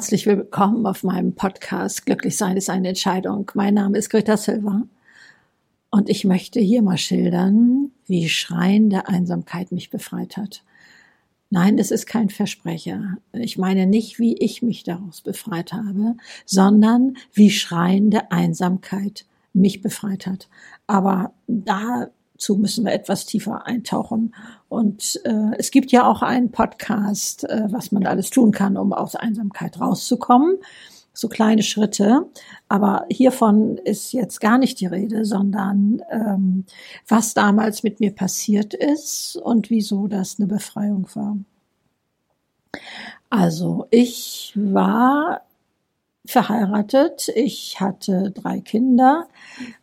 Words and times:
Herzlich 0.00 0.24
willkommen 0.24 0.86
auf 0.86 1.04
meinem 1.04 1.34
Podcast 1.34 2.06
Glücklich 2.06 2.34
sein 2.38 2.56
ist 2.56 2.70
eine 2.70 2.88
Entscheidung. 2.88 3.50
Mein 3.52 3.74
Name 3.74 3.98
ist 3.98 4.08
Greta 4.08 4.38
Silva 4.38 4.84
und 5.90 6.08
ich 6.08 6.24
möchte 6.24 6.58
hier 6.58 6.80
mal 6.80 6.96
schildern, 6.96 7.90
wie 8.06 8.30
Schreien 8.30 8.88
der 8.88 9.10
Einsamkeit 9.10 9.72
mich 9.72 9.90
befreit 9.90 10.38
hat. 10.38 10.64
Nein, 11.50 11.76
das 11.76 11.90
ist 11.90 12.06
kein 12.06 12.30
Versprecher. 12.30 13.18
Ich 13.34 13.58
meine 13.58 13.86
nicht, 13.86 14.18
wie 14.18 14.38
ich 14.38 14.62
mich 14.62 14.84
daraus 14.84 15.20
befreit 15.20 15.74
habe, 15.74 16.16
sondern 16.46 17.18
wie 17.34 17.50
Schreien 17.50 18.10
der 18.10 18.32
Einsamkeit 18.32 19.26
mich 19.52 19.82
befreit 19.82 20.26
hat. 20.26 20.48
Aber 20.86 21.34
dazu 22.40 22.56
müssen 22.56 22.86
wir 22.86 22.92
etwas 22.92 23.26
tiefer 23.26 23.66
eintauchen. 23.66 24.34
Und 24.70 25.20
äh, 25.24 25.56
es 25.58 25.70
gibt 25.70 25.92
ja 25.92 26.06
auch 26.06 26.22
einen 26.22 26.50
Podcast, 26.50 27.44
äh, 27.44 27.64
was 27.68 27.92
man 27.92 28.06
alles 28.06 28.30
tun 28.30 28.50
kann, 28.50 28.78
um 28.78 28.94
aus 28.94 29.14
Einsamkeit 29.14 29.78
rauszukommen. 29.78 30.56
So 31.12 31.28
kleine 31.28 31.62
Schritte. 31.62 32.26
Aber 32.68 33.04
hiervon 33.10 33.76
ist 33.76 34.12
jetzt 34.12 34.40
gar 34.40 34.56
nicht 34.56 34.80
die 34.80 34.86
Rede, 34.86 35.26
sondern 35.26 36.02
ähm, 36.10 36.64
was 37.06 37.34
damals 37.34 37.82
mit 37.82 38.00
mir 38.00 38.14
passiert 38.14 38.72
ist 38.72 39.36
und 39.36 39.68
wieso 39.68 40.06
das 40.06 40.36
eine 40.38 40.46
Befreiung 40.46 41.06
war. 41.14 41.36
Also 43.28 43.86
ich 43.90 44.54
war 44.56 45.42
verheiratet. 46.30 47.30
Ich 47.34 47.80
hatte 47.80 48.32
drei 48.34 48.60
Kinder. 48.60 49.28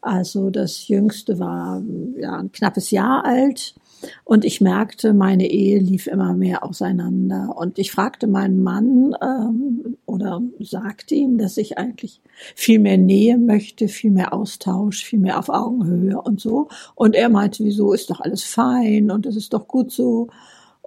Also 0.01 0.49
das 0.49 0.87
jüngste 0.87 1.39
war 1.39 1.81
ja, 2.17 2.37
ein 2.37 2.51
knappes 2.51 2.91
Jahr 2.91 3.25
alt. 3.25 3.75
Und 4.23 4.45
ich 4.45 4.61
merkte, 4.61 5.13
meine 5.13 5.49
Ehe 5.49 5.79
lief 5.79 6.07
immer 6.07 6.33
mehr 6.33 6.63
auseinander. 6.63 7.55
Und 7.57 7.79
ich 7.79 7.91
fragte 7.91 8.27
meinen 8.27 8.61
Mann 8.61 9.15
ähm, 9.21 9.97
oder 10.05 10.41
sagte 10.59 11.15
ihm, 11.15 11.37
dass 11.37 11.57
ich 11.57 11.77
eigentlich 11.77 12.21
viel 12.55 12.79
mehr 12.79 12.97
Nähe 12.97 13.37
möchte, 13.37 13.87
viel 13.87 14.11
mehr 14.11 14.33
Austausch, 14.33 15.03
viel 15.03 15.19
mehr 15.19 15.39
auf 15.39 15.49
Augenhöhe 15.49 16.21
und 16.21 16.39
so. 16.39 16.67
Und 16.95 17.15
er 17.15 17.29
meinte, 17.29 17.63
wieso 17.63 17.93
ist 17.93 18.09
doch 18.09 18.21
alles 18.21 18.43
fein 18.43 19.09
und 19.09 19.25
es 19.25 19.35
ist 19.35 19.53
doch 19.53 19.67
gut 19.67 19.91
so. 19.91 20.27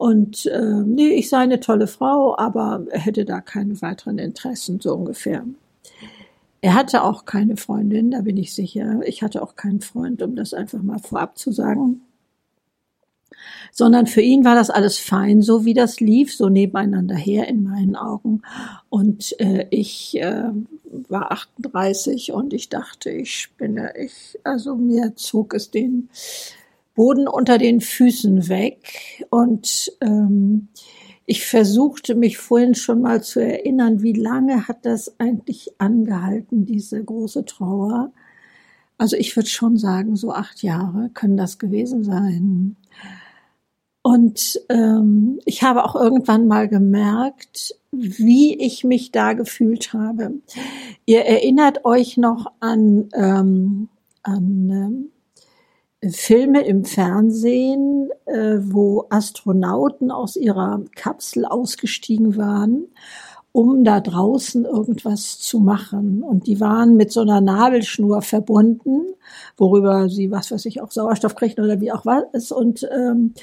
Und 0.01 0.47
äh, 0.47 0.83
nee, 0.87 1.11
ich 1.11 1.29
sei 1.29 1.41
eine 1.41 1.61
tolle 1.61 1.87
Frau, 1.87 2.35
aber 2.39 2.87
er 2.89 3.01
hätte 3.01 3.27
da 3.27 3.43
keine 3.43 3.83
weiteren 3.83 4.17
Interessen, 4.17 4.81
so 4.81 4.95
ungefähr. 4.95 5.45
Er 6.63 6.73
hatte 6.73 7.05
auch 7.05 7.27
keine 7.27 7.59
Freundin, 7.59 8.11
da 8.11 8.23
bin 8.23 8.39
ich 8.39 8.55
sicher. 8.55 9.01
Ich 9.05 9.23
hatte 9.23 9.43
auch 9.43 9.57
keinen 9.57 9.83
Freund, 9.83 10.23
um 10.23 10.37
das 10.37 10.55
einfach 10.55 10.81
mal 10.81 11.01
vorab 11.01 11.37
zu 11.37 11.53
sagen. 11.53 12.01
Sondern 13.73 14.07
für 14.07 14.23
ihn 14.23 14.43
war 14.43 14.55
das 14.55 14.71
alles 14.71 14.97
fein, 14.99 15.43
so 15.43 15.67
wie 15.67 15.75
das 15.75 16.01
lief, 16.01 16.35
so 16.35 16.49
nebeneinander 16.49 17.15
her 17.15 17.47
in 17.47 17.65
meinen 17.65 17.95
Augen. 17.95 18.41
Und 18.89 19.39
äh, 19.39 19.67
ich 19.69 20.19
äh, 20.19 20.49
war 21.11 21.31
38 21.31 22.33
und 22.33 22.55
ich 22.55 22.71
dachte, 22.71 23.11
ich 23.11 23.37
spinne. 23.37 23.93
Ich, 23.99 24.39
also 24.45 24.77
mir 24.77 25.15
zog 25.17 25.53
es 25.53 25.71
den 25.71 26.09
Boden 27.01 27.29
unter 27.29 27.57
den 27.57 27.81
Füßen 27.81 28.51
weg 28.51 29.25
und 29.31 29.91
ähm, 30.03 30.69
ich 31.25 31.47
versuchte 31.47 32.15
mich 32.15 32.37
vorhin 32.37 32.75
schon 32.75 33.01
mal 33.01 33.23
zu 33.23 33.41
erinnern, 33.41 34.03
wie 34.03 34.13
lange 34.13 34.69
hat 34.69 34.85
das 34.85 35.19
eigentlich 35.19 35.73
angehalten, 35.79 36.67
diese 36.67 37.03
große 37.03 37.47
Trauer. 37.47 38.13
Also 38.99 39.17
ich 39.17 39.35
würde 39.35 39.49
schon 39.49 39.79
sagen, 39.79 40.15
so 40.15 40.35
acht 40.35 40.63
Jahre 40.63 41.09
können 41.15 41.39
das 41.39 41.59
gewesen 41.59 42.05
sein. 42.05 42.77
Und 44.03 44.61
ähm, 44.69 45.39
ich 45.47 45.63
habe 45.63 45.87
auch 45.87 45.97
irgendwann 45.97 46.49
mal 46.49 46.69
gemerkt, 46.69 47.77
wie 47.93 48.59
ich 48.59 48.85
mich 48.85 49.11
da 49.11 49.33
gefühlt 49.33 49.95
habe. 49.95 50.35
Ihr 51.07 51.25
erinnert 51.25 51.87
euch 51.87 52.19
noch 52.19 52.53
an, 52.61 53.09
ähm, 53.15 53.89
an 54.23 54.71
ähm, 54.71 55.11
Filme 56.09 56.63
im 56.63 56.85
Fernsehen, 56.85 58.09
äh, 58.25 58.59
wo 58.61 59.07
Astronauten 59.11 60.11
aus 60.11 60.37
ihrer 60.37 60.83
Kapsel 60.97 61.45
ausgestiegen 61.45 62.39
waren, 62.39 62.87
um 63.53 63.85
da 63.85 64.01
draußen 64.01 64.65
irgendwas 64.65 65.39
zu 65.41 65.61
machen. 65.61 66.23
Und 66.23 66.47
die 66.47 66.59
waren 66.59 66.97
mit 66.97 67.13
so 67.13 67.21
einer 67.21 67.43
Nabelschnur 67.43 68.23
verbunden, 68.23 69.03
worüber 69.59 70.09
sie, 70.09 70.31
was 70.31 70.51
weiß 70.51 70.65
ich, 70.67 70.81
auch 70.81 70.91
Sauerstoff 70.91 71.35
kriegten 71.35 71.65
oder 71.65 71.81
wie 71.83 71.93
auch 71.93 72.07
was, 72.07 72.51
und 72.51 72.89
ähm, 72.91 73.35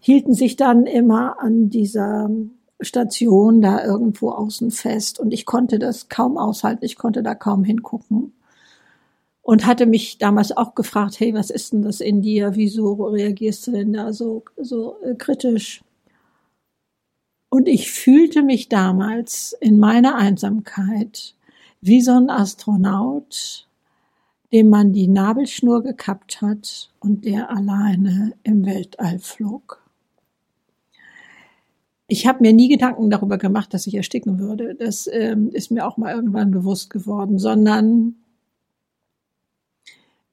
hielten 0.00 0.32
sich 0.32 0.56
dann 0.56 0.86
immer 0.86 1.38
an 1.40 1.68
dieser 1.68 2.30
Station 2.80 3.60
da 3.60 3.84
irgendwo 3.84 4.30
außen 4.30 4.70
fest. 4.70 5.20
Und 5.20 5.32
ich 5.34 5.44
konnte 5.44 5.78
das 5.78 6.08
kaum 6.08 6.38
aushalten, 6.38 6.84
ich 6.84 6.96
konnte 6.96 7.22
da 7.22 7.34
kaum 7.34 7.62
hingucken 7.62 8.32
und 9.46 9.64
hatte 9.64 9.86
mich 9.86 10.18
damals 10.18 10.56
auch 10.56 10.74
gefragt, 10.74 11.20
hey, 11.20 11.32
was 11.32 11.50
ist 11.50 11.72
denn 11.72 11.82
das 11.82 12.00
in 12.00 12.20
dir? 12.20 12.56
Wieso 12.56 12.94
reagierst 12.94 13.64
du 13.68 13.70
denn 13.70 13.92
da 13.92 14.12
so, 14.12 14.42
so 14.56 14.96
äh, 15.04 15.14
kritisch? 15.14 15.84
Und 17.48 17.68
ich 17.68 17.92
fühlte 17.92 18.42
mich 18.42 18.68
damals 18.68 19.56
in 19.60 19.78
meiner 19.78 20.16
Einsamkeit 20.16 21.36
wie 21.80 22.00
so 22.00 22.10
ein 22.10 22.28
Astronaut, 22.28 23.68
dem 24.52 24.68
man 24.68 24.92
die 24.92 25.06
Nabelschnur 25.06 25.84
gekappt 25.84 26.42
hat 26.42 26.90
und 26.98 27.24
der 27.24 27.48
alleine 27.48 28.32
im 28.42 28.66
Weltall 28.66 29.20
flog. 29.20 29.80
Ich 32.08 32.26
habe 32.26 32.42
mir 32.42 32.52
nie 32.52 32.68
Gedanken 32.68 33.10
darüber 33.10 33.38
gemacht, 33.38 33.72
dass 33.72 33.86
ich 33.86 33.94
ersticken 33.94 34.40
würde. 34.40 34.74
Das 34.74 35.08
ähm, 35.12 35.50
ist 35.52 35.70
mir 35.70 35.86
auch 35.86 35.98
mal 35.98 36.12
irgendwann 36.12 36.50
bewusst 36.50 36.90
geworden, 36.90 37.38
sondern 37.38 38.16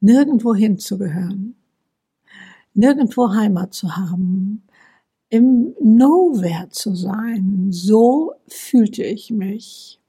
nirgendwo 0.03 0.53
hinzugehören, 0.53 1.55
nirgendwo 2.73 3.33
Heimat 3.33 3.73
zu 3.73 3.95
haben, 3.95 4.63
im 5.29 5.73
Nowhere 5.79 6.69
zu 6.69 6.93
sein. 6.93 7.67
So 7.71 8.33
fühlte 8.47 9.03
ich 9.03 9.31
mich. 9.31 9.99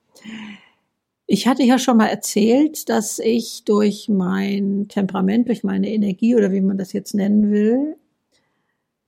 Ich 1.27 1.47
hatte 1.47 1.63
ja 1.63 1.79
schon 1.79 1.97
mal 1.97 2.09
erzählt, 2.09 2.89
dass 2.89 3.21
ich 3.21 3.65
durch 3.65 4.09
mein 4.09 4.89
Temperament, 4.89 5.49
durch 5.49 5.63
meine 5.63 5.89
Energie 5.89 6.35
oder 6.35 6.51
wie 6.53 6.61
man 6.61 6.77
das 6.77 6.93
jetzt 6.93 7.15
nennen 7.15 7.51
will, 7.51 7.97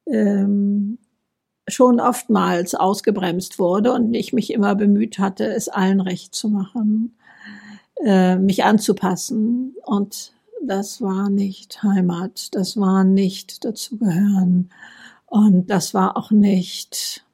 ähm, 0.06 0.98
schon 1.68 1.98
oftmals 2.00 2.76
ausgebremst 2.76 3.58
wurde 3.58 3.92
und 3.92 4.14
ich 4.14 4.32
mich 4.32 4.52
immer 4.52 4.76
bemüht 4.76 5.18
hatte, 5.18 5.46
es 5.46 5.68
allen 5.68 6.00
recht 6.00 6.32
zu 6.32 6.48
machen, 6.48 7.16
äh, 8.04 8.36
mich 8.36 8.62
anzupassen 8.64 9.74
und 9.84 10.35
das 10.62 11.00
war 11.00 11.30
nicht 11.30 11.82
Heimat, 11.82 12.54
das 12.54 12.76
war 12.76 13.04
nicht 13.04 13.64
dazugehören. 13.64 14.70
Und 15.26 15.70
das 15.70 15.94
war 15.94 16.16
auch 16.16 16.30
nicht 16.30 17.24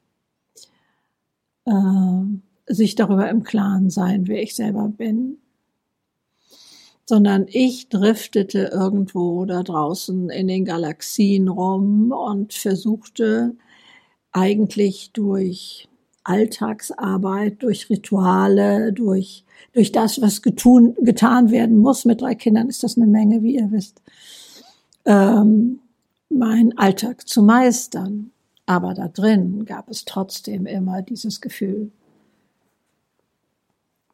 äh, 1.65 2.23
sich 2.67 2.95
darüber 2.95 3.29
im 3.29 3.43
Klaren 3.43 3.89
sein, 3.89 4.27
wer 4.27 4.41
ich 4.41 4.55
selber 4.55 4.89
bin, 4.89 5.37
sondern 7.05 7.45
ich 7.47 7.89
driftete 7.89 8.71
irgendwo 8.73 9.45
da 9.45 9.63
draußen 9.63 10.29
in 10.29 10.47
den 10.47 10.65
Galaxien 10.65 11.47
rum 11.47 12.11
und 12.11 12.53
versuchte 12.53 13.55
eigentlich 14.31 15.11
durch 15.13 15.87
Alltagsarbeit, 16.23 17.61
durch 17.63 17.89
Rituale, 17.89 18.93
durch, 18.93 19.43
durch 19.73 19.91
das, 19.91 20.21
was 20.21 20.41
getun, 20.41 20.95
getan 21.01 21.51
werden 21.51 21.77
muss. 21.77 22.05
Mit 22.05 22.21
drei 22.21 22.35
Kindern 22.35 22.69
ist 22.69 22.83
das 22.83 22.97
eine 22.97 23.07
Menge, 23.07 23.43
wie 23.43 23.55
ihr 23.55 23.71
wisst. 23.71 24.01
Ähm, 25.05 25.79
meinen 26.29 26.77
Alltag 26.77 27.27
zu 27.27 27.43
meistern. 27.43 28.31
Aber 28.65 28.93
da 28.93 29.07
drin 29.09 29.65
gab 29.65 29.89
es 29.89 30.05
trotzdem 30.05 30.65
immer 30.65 31.01
dieses 31.01 31.41
Gefühl. 31.41 31.91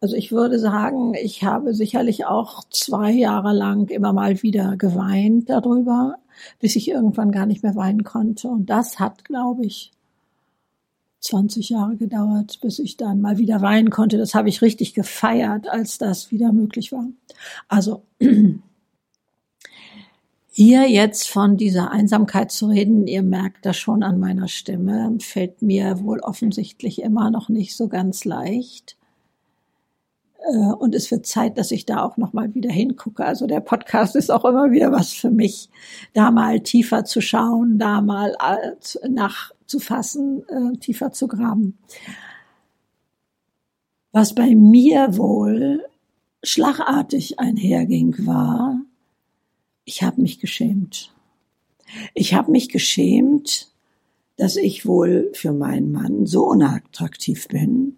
Also 0.01 0.15
ich 0.15 0.31
würde 0.31 0.59
sagen, 0.59 1.13
ich 1.13 1.43
habe 1.43 1.73
sicherlich 1.73 2.25
auch 2.25 2.63
zwei 2.69 3.11
Jahre 3.11 3.53
lang 3.53 3.89
immer 3.89 4.13
mal 4.13 4.41
wieder 4.41 4.77
geweint 4.77 5.49
darüber, 5.49 6.15
bis 6.59 6.77
ich 6.77 6.89
irgendwann 6.89 7.31
gar 7.31 7.45
nicht 7.45 7.63
mehr 7.63 7.75
weinen 7.75 8.03
konnte. 8.03 8.47
Und 8.47 8.69
das 8.69 8.97
hat, 8.97 9.25
glaube 9.25 9.65
ich, 9.65 9.91
20 11.21 11.69
Jahre 11.69 11.97
gedauert, 11.97 12.59
bis 12.61 12.79
ich 12.79 12.97
dann 12.97 13.21
mal 13.21 13.37
wieder 13.37 13.61
weinen 13.61 13.89
konnte. 13.89 14.17
Das 14.17 14.35
habe 14.35 14.49
ich 14.49 14.61
richtig 14.61 14.93
gefeiert, 14.93 15.67
als 15.67 15.97
das 15.97 16.31
wieder 16.31 16.51
möglich 16.53 16.91
war. 16.91 17.07
Also 17.67 18.03
hier 20.51 20.89
jetzt 20.89 21.29
von 21.29 21.57
dieser 21.57 21.91
Einsamkeit 21.91 22.51
zu 22.51 22.67
reden, 22.67 23.07
ihr 23.07 23.23
merkt 23.23 23.65
das 23.65 23.77
schon 23.77 24.03
an 24.03 24.19
meiner 24.19 24.47
Stimme, 24.47 25.17
fällt 25.19 25.61
mir 25.61 26.01
wohl 26.03 26.19
offensichtlich 26.19 27.01
immer 27.01 27.31
noch 27.31 27.49
nicht 27.49 27.75
so 27.75 27.87
ganz 27.87 28.23
leicht. 28.25 28.97
Äh, 30.49 30.71
und 30.73 30.95
es 30.95 31.11
wird 31.11 31.25
Zeit, 31.25 31.57
dass 31.57 31.71
ich 31.71 31.85
da 31.85 32.03
auch 32.03 32.17
noch 32.17 32.33
mal 32.33 32.53
wieder 32.55 32.71
hingucke. 32.71 33.25
Also 33.25 33.45
der 33.47 33.59
Podcast 33.59 34.15
ist 34.15 34.31
auch 34.31 34.45
immer 34.45 34.71
wieder 34.71 34.91
was 34.91 35.13
für 35.13 35.31
mich, 35.31 35.69
da 36.13 36.31
mal 36.31 36.61
tiefer 36.61 37.03
zu 37.05 37.21
schauen, 37.21 37.77
da 37.77 38.01
mal 38.01 38.35
nachzufassen, 39.69 40.43
äh, 40.47 40.77
tiefer 40.77 41.11
zu 41.11 41.27
graben. 41.27 41.77
Was 44.11 44.33
bei 44.33 44.55
mir 44.55 45.17
wohl 45.17 45.85
schlagartig 46.43 47.39
einherging, 47.39 48.15
war, 48.25 48.81
ich 49.85 50.01
habe 50.01 50.21
mich 50.21 50.39
geschämt. 50.39 51.13
Ich 52.13 52.33
habe 52.33 52.51
mich 52.51 52.69
geschämt, 52.69 53.71
dass 54.37 54.55
ich 54.55 54.85
wohl 54.85 55.31
für 55.33 55.51
meinen 55.51 55.91
Mann 55.91 56.25
so 56.25 56.45
unattraktiv 56.47 57.47
bin, 57.49 57.97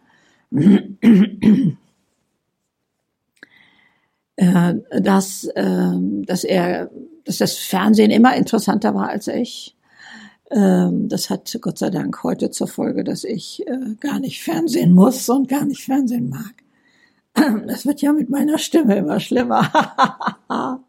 äh, 4.36 4.76
dass, 5.02 5.46
äh, 5.46 5.94
dass 6.26 6.44
er, 6.44 6.90
dass 7.26 7.38
das 7.38 7.58
Fernsehen 7.58 8.12
immer 8.12 8.36
interessanter 8.36 8.94
war 8.96 9.10
als 9.10 9.28
ich. 9.28 9.76
Ähm, 10.52 11.08
das 11.08 11.30
hat 11.30 11.58
Gott 11.62 11.78
sei 11.78 11.90
Dank 11.90 12.24
heute 12.24 12.52
zur 12.52 12.68
Folge, 12.68 13.04
dass 13.04 13.24
ich 13.24 13.66
äh, 13.68 13.96
gar 14.00 14.20
nicht 14.20 14.44
Fernsehen 14.44 14.92
muss 14.94 15.30
und 15.30 15.48
gar 15.48 15.66
nicht 15.66 15.84
Fernsehen 15.84 16.30
mag. 16.30 16.54
Das 17.68 17.86
wird 17.86 18.02
ja 18.02 18.12
mit 18.12 18.30
meiner 18.30 18.58
Stimme 18.58 18.98
immer 18.98 19.22
schlimmer. 19.22 19.72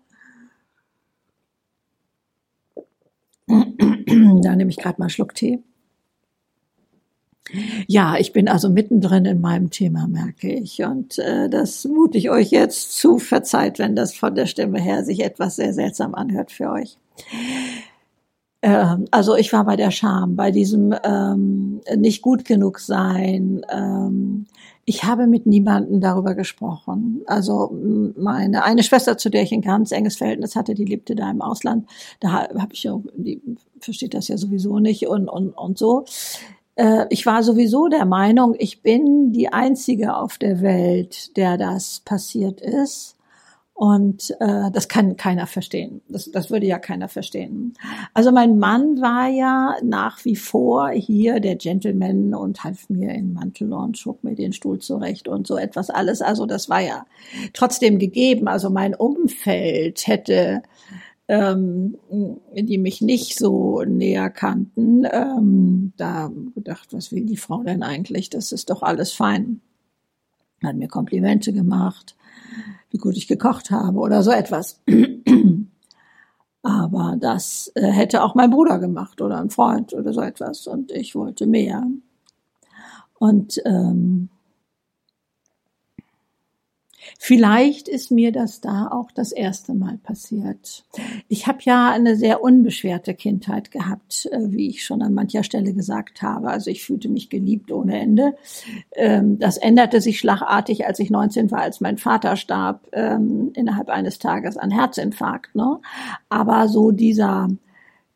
da 4.42 4.56
nehme 4.56 4.70
ich 4.70 4.76
gerade 4.76 4.98
mal 4.98 5.04
einen 5.04 5.10
Schluck 5.10 5.34
Tee. 5.34 5.62
Ja, 7.86 8.16
ich 8.16 8.32
bin 8.32 8.48
also 8.48 8.70
mittendrin 8.70 9.24
in 9.24 9.40
meinem 9.40 9.70
Thema, 9.70 10.08
merke 10.08 10.52
ich. 10.52 10.82
Und 10.82 11.18
äh, 11.18 11.48
das 11.48 11.84
mute 11.84 12.18
ich 12.18 12.30
euch 12.30 12.50
jetzt 12.50 12.96
zu. 12.96 13.18
Verzeiht, 13.18 13.78
wenn 13.78 13.94
das 13.94 14.14
von 14.14 14.34
der 14.34 14.46
Stimme 14.46 14.80
her 14.80 15.04
sich 15.04 15.20
etwas 15.20 15.56
sehr 15.56 15.74
seltsam 15.74 16.14
anhört 16.14 16.50
für 16.50 16.70
euch. 16.70 16.96
Ähm, 18.62 19.06
also 19.10 19.36
ich 19.36 19.52
war 19.52 19.64
bei 19.64 19.76
der 19.76 19.90
Scham, 19.90 20.36
bei 20.36 20.50
diesem 20.50 20.94
ähm, 21.04 21.80
nicht 21.96 22.22
gut 22.22 22.44
genug 22.44 22.78
sein. 22.78 23.66
Ähm, 23.68 24.46
ich 24.84 25.04
habe 25.04 25.26
mit 25.26 25.46
niemandem 25.46 26.00
darüber 26.00 26.34
gesprochen. 26.34 27.22
Also 27.26 27.72
meine 28.16 28.64
eine 28.64 28.82
Schwester, 28.82 29.16
zu 29.18 29.30
der 29.30 29.42
ich 29.42 29.52
ein 29.52 29.62
ganz 29.62 29.92
enges 29.92 30.16
Verhältnis 30.16 30.56
hatte, 30.56 30.74
die 30.74 30.84
lebte 30.84 31.14
da 31.14 31.30
im 31.30 31.42
Ausland. 31.42 31.88
Da 32.20 32.32
habe 32.32 32.72
ich 32.72 32.84
ja, 32.84 32.98
die 33.14 33.40
versteht 33.80 34.14
das 34.14 34.28
ja 34.28 34.36
sowieso 34.36 34.78
nicht 34.78 35.06
und 35.06 35.28
und 35.28 35.50
und 35.50 35.78
so. 35.78 36.04
Äh, 36.76 37.06
ich 37.10 37.26
war 37.26 37.42
sowieso 37.42 37.88
der 37.88 38.06
Meinung, 38.06 38.54
ich 38.58 38.82
bin 38.82 39.32
die 39.32 39.52
einzige 39.52 40.16
auf 40.16 40.38
der 40.38 40.62
Welt, 40.62 41.36
der 41.36 41.58
das 41.58 42.00
passiert 42.04 42.60
ist. 42.60 43.16
Und 43.82 44.30
äh, 44.38 44.70
das 44.70 44.86
kann 44.86 45.16
keiner 45.16 45.48
verstehen. 45.48 46.02
Das, 46.08 46.30
das 46.30 46.52
würde 46.52 46.66
ja 46.66 46.78
keiner 46.78 47.08
verstehen. 47.08 47.74
Also 48.14 48.30
mein 48.30 48.60
Mann 48.60 49.00
war 49.00 49.28
ja 49.28 49.74
nach 49.82 50.24
wie 50.24 50.36
vor 50.36 50.90
hier 50.90 51.40
der 51.40 51.56
Gentleman 51.56 52.32
und 52.32 52.62
half 52.62 52.88
mir 52.88 53.10
in 53.10 53.32
Mantel 53.32 53.72
und 53.72 53.98
schob 53.98 54.22
mir 54.22 54.36
den 54.36 54.52
Stuhl 54.52 54.78
zurecht 54.78 55.26
und 55.26 55.48
so 55.48 55.56
etwas 55.56 55.90
alles. 55.90 56.22
Also 56.22 56.46
das 56.46 56.68
war 56.68 56.78
ja 56.78 57.06
trotzdem 57.54 57.98
gegeben. 57.98 58.46
Also 58.46 58.70
mein 58.70 58.94
Umfeld 58.94 60.06
hätte 60.06 60.62
ähm, 61.26 61.96
die 62.54 62.78
mich 62.78 63.00
nicht 63.00 63.36
so 63.36 63.82
näher 63.82 64.30
kannten, 64.30 65.08
ähm, 65.10 65.92
da 65.96 66.30
gedacht, 66.54 66.92
was 66.92 67.10
will 67.10 67.26
die 67.26 67.36
Frau 67.36 67.64
denn 67.64 67.82
eigentlich? 67.82 68.30
Das 68.30 68.52
ist 68.52 68.70
doch 68.70 68.84
alles 68.84 69.10
fein. 69.10 69.60
Hat 70.62 70.76
mir 70.76 70.86
Komplimente 70.86 71.52
gemacht 71.52 72.14
wie 72.90 72.98
gut 72.98 73.16
ich 73.16 73.26
gekocht 73.26 73.70
habe 73.70 73.98
oder 73.98 74.22
so 74.22 74.30
etwas. 74.30 74.80
Aber 76.62 77.16
das 77.18 77.72
äh, 77.74 77.88
hätte 77.88 78.22
auch 78.22 78.34
mein 78.34 78.50
Bruder 78.50 78.78
gemacht 78.78 79.20
oder 79.20 79.40
ein 79.40 79.50
Freund 79.50 79.92
oder 79.94 80.12
so 80.12 80.20
etwas 80.20 80.66
und 80.66 80.92
ich 80.92 81.14
wollte 81.14 81.46
mehr. 81.46 81.84
Und 83.18 83.60
ähm, 83.64 84.28
Vielleicht 87.18 87.88
ist 87.88 88.10
mir 88.10 88.32
das 88.32 88.60
da 88.60 88.88
auch 88.88 89.10
das 89.12 89.32
erste 89.32 89.74
Mal 89.74 89.98
passiert. 89.98 90.84
Ich 91.28 91.46
habe 91.46 91.58
ja 91.62 91.90
eine 91.90 92.16
sehr 92.16 92.42
unbeschwerte 92.42 93.14
Kindheit 93.14 93.70
gehabt, 93.70 94.28
äh, 94.30 94.38
wie 94.50 94.68
ich 94.68 94.84
schon 94.84 95.02
an 95.02 95.14
mancher 95.14 95.42
Stelle 95.42 95.72
gesagt 95.72 96.22
habe. 96.22 96.48
Also 96.48 96.70
ich 96.70 96.84
fühlte 96.84 97.08
mich 97.08 97.30
geliebt 97.30 97.72
ohne 97.72 97.98
Ende. 98.00 98.34
Ähm, 98.94 99.38
das 99.38 99.56
änderte 99.56 100.00
sich 100.00 100.18
schlagartig, 100.18 100.86
als 100.86 100.98
ich 100.98 101.10
19 101.10 101.50
war, 101.50 101.60
als 101.60 101.80
mein 101.80 101.98
Vater 101.98 102.36
starb, 102.36 102.88
ähm, 102.92 103.52
innerhalb 103.54 103.88
eines 103.88 104.18
Tages 104.18 104.56
an 104.56 104.70
Herzinfarkt. 104.70 105.54
Ne? 105.54 105.78
Aber 106.28 106.68
so 106.68 106.90
dieser 106.90 107.48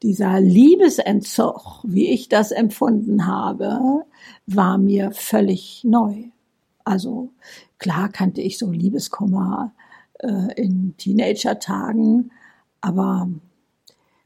dieser 0.02 0.40
Liebesentzug, 0.40 1.80
wie 1.82 2.10
ich 2.10 2.28
das 2.28 2.52
empfunden 2.52 3.26
habe, 3.26 4.04
war 4.46 4.76
mir 4.78 5.10
völlig 5.12 5.82
neu. 5.84 6.24
Also 6.86 7.32
Klar 7.78 8.08
kannte 8.08 8.40
ich 8.40 8.58
so 8.58 8.70
Liebeskummer 8.70 9.72
äh, 10.20 10.54
in 10.56 10.94
Teenager-Tagen, 10.96 12.30
aber 12.80 13.28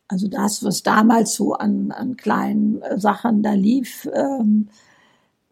also 0.08 0.28
das, 0.28 0.62
was 0.64 0.82
damals 0.82 1.34
so 1.34 1.54
an, 1.54 1.90
an 1.92 2.16
kleinen 2.16 2.82
äh, 2.82 2.98
Sachen 2.98 3.42
da 3.42 3.52
lief, 3.52 4.08
ähm, 4.12 4.68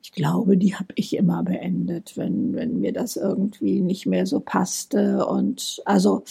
ich 0.01 0.13
glaube, 0.13 0.57
die 0.57 0.75
habe 0.75 0.93
ich 0.95 1.15
immer 1.17 1.43
beendet, 1.43 2.17
wenn, 2.17 2.55
wenn 2.55 2.81
mir 2.81 2.93
das 2.93 3.17
irgendwie 3.17 3.81
nicht 3.81 4.07
mehr 4.07 4.27
so 4.27 4.41
passte. 4.41 5.27
Und 5.27 5.83
also 5.85 6.23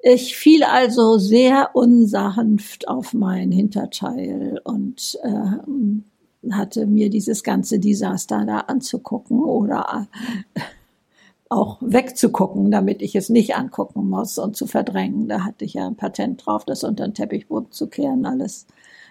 ich 0.00 0.36
fiel 0.36 0.64
also 0.64 1.18
sehr 1.18 1.70
unsanft 1.74 2.88
auf 2.88 3.14
mein 3.14 3.52
Hinterteil 3.52 4.60
und 4.64 5.18
äh, 5.22 5.58
hatte, 6.52 6.86
mir 6.86 7.10
dieses 7.10 7.42
ganze 7.42 7.78
Desaster 7.78 8.44
da 8.44 8.58
anzugucken 8.60 9.42
oder 9.42 10.08
äh, 10.54 10.60
auch 11.48 11.78
wegzugucken, 11.80 12.70
damit 12.70 13.02
ich 13.02 13.14
es 13.14 13.28
nicht 13.28 13.54
angucken 13.54 14.08
muss 14.08 14.38
und 14.38 14.56
zu 14.56 14.66
verdrängen. 14.66 15.28
Da 15.28 15.44
hatte 15.44 15.64
ich 15.64 15.74
ja 15.74 15.86
ein 15.86 15.96
Patent 15.96 16.44
drauf, 16.44 16.64
das 16.64 16.84
unter 16.84 17.06
den 17.06 17.14
Teppichboden 17.14 17.70
zu 17.70 17.88
kehren, 17.88 18.26
alles. 18.26 18.66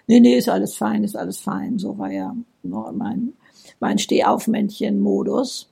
Nee, 0.06 0.20
nee, 0.20 0.36
ist 0.36 0.48
alles 0.48 0.76
fein, 0.76 1.04
ist 1.04 1.16
alles 1.16 1.38
fein. 1.38 1.78
So 1.78 1.96
war 1.98 2.10
ja 2.10 2.36
nur 2.62 2.92
mein, 2.92 3.32
mein 3.80 3.98
Stehaufmännchen-Modus. 3.98 5.70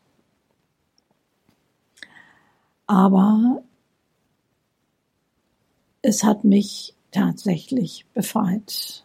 Aber 2.87 3.63
es 6.01 6.25
hat 6.25 6.45
mich 6.45 6.95
tatsächlich 7.11 8.07
befreit. 8.15 9.05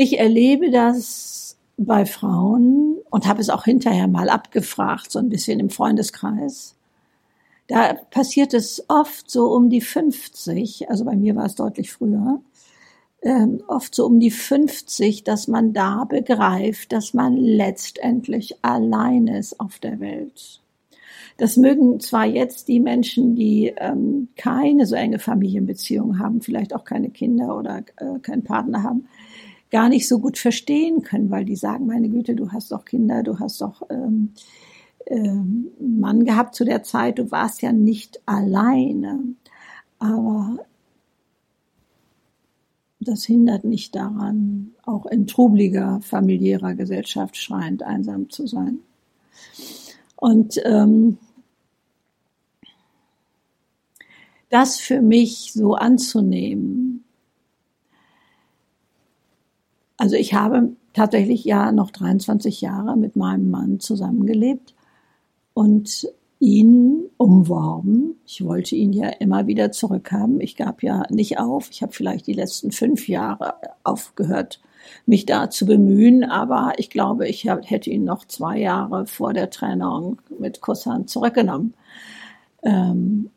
Ich 0.00 0.20
erlebe 0.20 0.70
das 0.70 1.56
bei 1.76 2.06
Frauen 2.06 2.98
und 3.10 3.26
habe 3.26 3.40
es 3.40 3.50
auch 3.50 3.64
hinterher 3.64 4.06
mal 4.06 4.28
abgefragt, 4.28 5.10
so 5.10 5.18
ein 5.18 5.28
bisschen 5.28 5.58
im 5.58 5.70
Freundeskreis. 5.70 6.76
Da 7.66 7.94
passiert 7.94 8.54
es 8.54 8.84
oft 8.86 9.28
so 9.28 9.52
um 9.52 9.70
die 9.70 9.80
50, 9.80 10.88
also 10.88 11.04
bei 11.04 11.16
mir 11.16 11.34
war 11.34 11.46
es 11.46 11.56
deutlich 11.56 11.90
früher, 11.90 12.40
ähm, 13.22 13.60
oft 13.66 13.92
so 13.92 14.06
um 14.06 14.20
die 14.20 14.30
50, 14.30 15.24
dass 15.24 15.48
man 15.48 15.72
da 15.72 16.04
begreift, 16.04 16.92
dass 16.92 17.12
man 17.12 17.36
letztendlich 17.36 18.54
allein 18.62 19.26
ist 19.26 19.58
auf 19.58 19.80
der 19.80 19.98
Welt. 19.98 20.60
Das 21.38 21.56
mögen 21.56 21.98
zwar 21.98 22.24
jetzt 22.24 22.68
die 22.68 22.78
Menschen, 22.78 23.34
die 23.34 23.74
ähm, 23.76 24.28
keine 24.36 24.86
so 24.86 24.94
enge 24.94 25.18
Familienbeziehung 25.18 26.20
haben, 26.20 26.40
vielleicht 26.40 26.72
auch 26.72 26.84
keine 26.84 27.10
Kinder 27.10 27.58
oder 27.58 27.82
äh, 27.96 28.20
keinen 28.22 28.44
Partner 28.44 28.84
haben, 28.84 29.08
gar 29.70 29.88
nicht 29.88 30.08
so 30.08 30.18
gut 30.18 30.38
verstehen 30.38 31.02
können, 31.02 31.30
weil 31.30 31.44
die 31.44 31.56
sagen, 31.56 31.86
meine 31.86 32.08
Güte, 32.08 32.34
du 32.34 32.52
hast 32.52 32.72
doch 32.72 32.84
Kinder, 32.84 33.22
du 33.22 33.38
hast 33.38 33.60
doch 33.60 33.82
ähm, 33.90 34.32
ähm, 35.06 35.68
Mann 35.78 36.24
gehabt 36.24 36.54
zu 36.54 36.64
der 36.64 36.82
Zeit, 36.82 37.18
du 37.18 37.30
warst 37.30 37.62
ja 37.62 37.72
nicht 37.72 38.20
alleine. 38.26 39.20
Aber 39.98 40.58
das 43.00 43.24
hindert 43.24 43.64
nicht 43.64 43.94
daran, 43.94 44.72
auch 44.84 45.06
in 45.06 45.26
trubliger 45.26 46.00
familiärer 46.02 46.74
Gesellschaft 46.74 47.36
schreiend 47.36 47.82
einsam 47.82 48.28
zu 48.30 48.46
sein. 48.46 48.80
Und 50.16 50.60
ähm, 50.64 51.18
das 54.50 54.78
für 54.78 55.00
mich 55.00 55.52
so 55.52 55.74
anzunehmen, 55.74 56.87
also 59.98 60.14
ich 60.16 60.32
habe 60.32 60.76
tatsächlich 60.94 61.44
ja 61.44 61.72
noch 61.72 61.90
23 61.90 62.60
Jahre 62.60 62.96
mit 62.96 63.16
meinem 63.16 63.50
Mann 63.50 63.80
zusammengelebt 63.80 64.74
und 65.54 66.08
ihn 66.38 67.06
umworben. 67.16 68.14
Ich 68.24 68.44
wollte 68.44 68.76
ihn 68.76 68.92
ja 68.92 69.08
immer 69.08 69.48
wieder 69.48 69.72
zurückhaben. 69.72 70.40
Ich 70.40 70.54
gab 70.56 70.84
ja 70.84 71.02
nicht 71.10 71.40
auf. 71.40 71.68
Ich 71.72 71.82
habe 71.82 71.92
vielleicht 71.92 72.28
die 72.28 72.32
letzten 72.32 72.70
fünf 72.70 73.08
Jahre 73.08 73.54
aufgehört, 73.82 74.60
mich 75.04 75.26
da 75.26 75.50
zu 75.50 75.66
bemühen, 75.66 76.22
aber 76.22 76.74
ich 76.76 76.90
glaube, 76.90 77.26
ich 77.26 77.44
hätte 77.44 77.90
ihn 77.90 78.04
noch 78.04 78.24
zwei 78.24 78.58
Jahre 78.58 79.06
vor 79.06 79.32
der 79.32 79.50
Trennung 79.50 80.22
mit 80.38 80.60
Kusshand 80.60 81.10
zurückgenommen. 81.10 81.74
Ähm, 82.62 83.30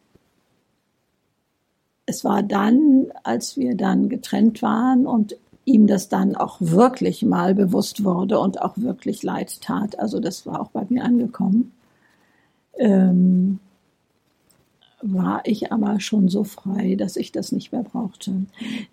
es 2.05 2.23
war 2.23 2.43
dann, 2.43 3.07
als 3.23 3.57
wir 3.57 3.75
dann 3.75 4.09
getrennt 4.09 4.61
waren 4.61 5.07
und 5.07 5.37
ihm 5.65 5.87
das 5.87 6.09
dann 6.09 6.35
auch 6.35 6.57
wirklich 6.59 7.23
mal 7.23 7.53
bewusst 7.53 8.03
wurde 8.03 8.39
und 8.39 8.61
auch 8.61 8.77
wirklich 8.77 9.23
leid 9.23 9.61
tat. 9.61 9.99
Also 9.99 10.19
das 10.19 10.45
war 10.45 10.59
auch 10.59 10.69
bei 10.71 10.85
mir 10.89 11.03
angekommen. 11.03 11.71
Ähm, 12.77 13.59
war 15.03 15.41
ich 15.45 15.71
aber 15.71 15.99
schon 15.99 16.29
so 16.29 16.43
frei, 16.43 16.95
dass 16.95 17.15
ich 17.15 17.31
das 17.31 17.51
nicht 17.51 17.71
mehr 17.71 17.83
brauchte. 17.83 18.33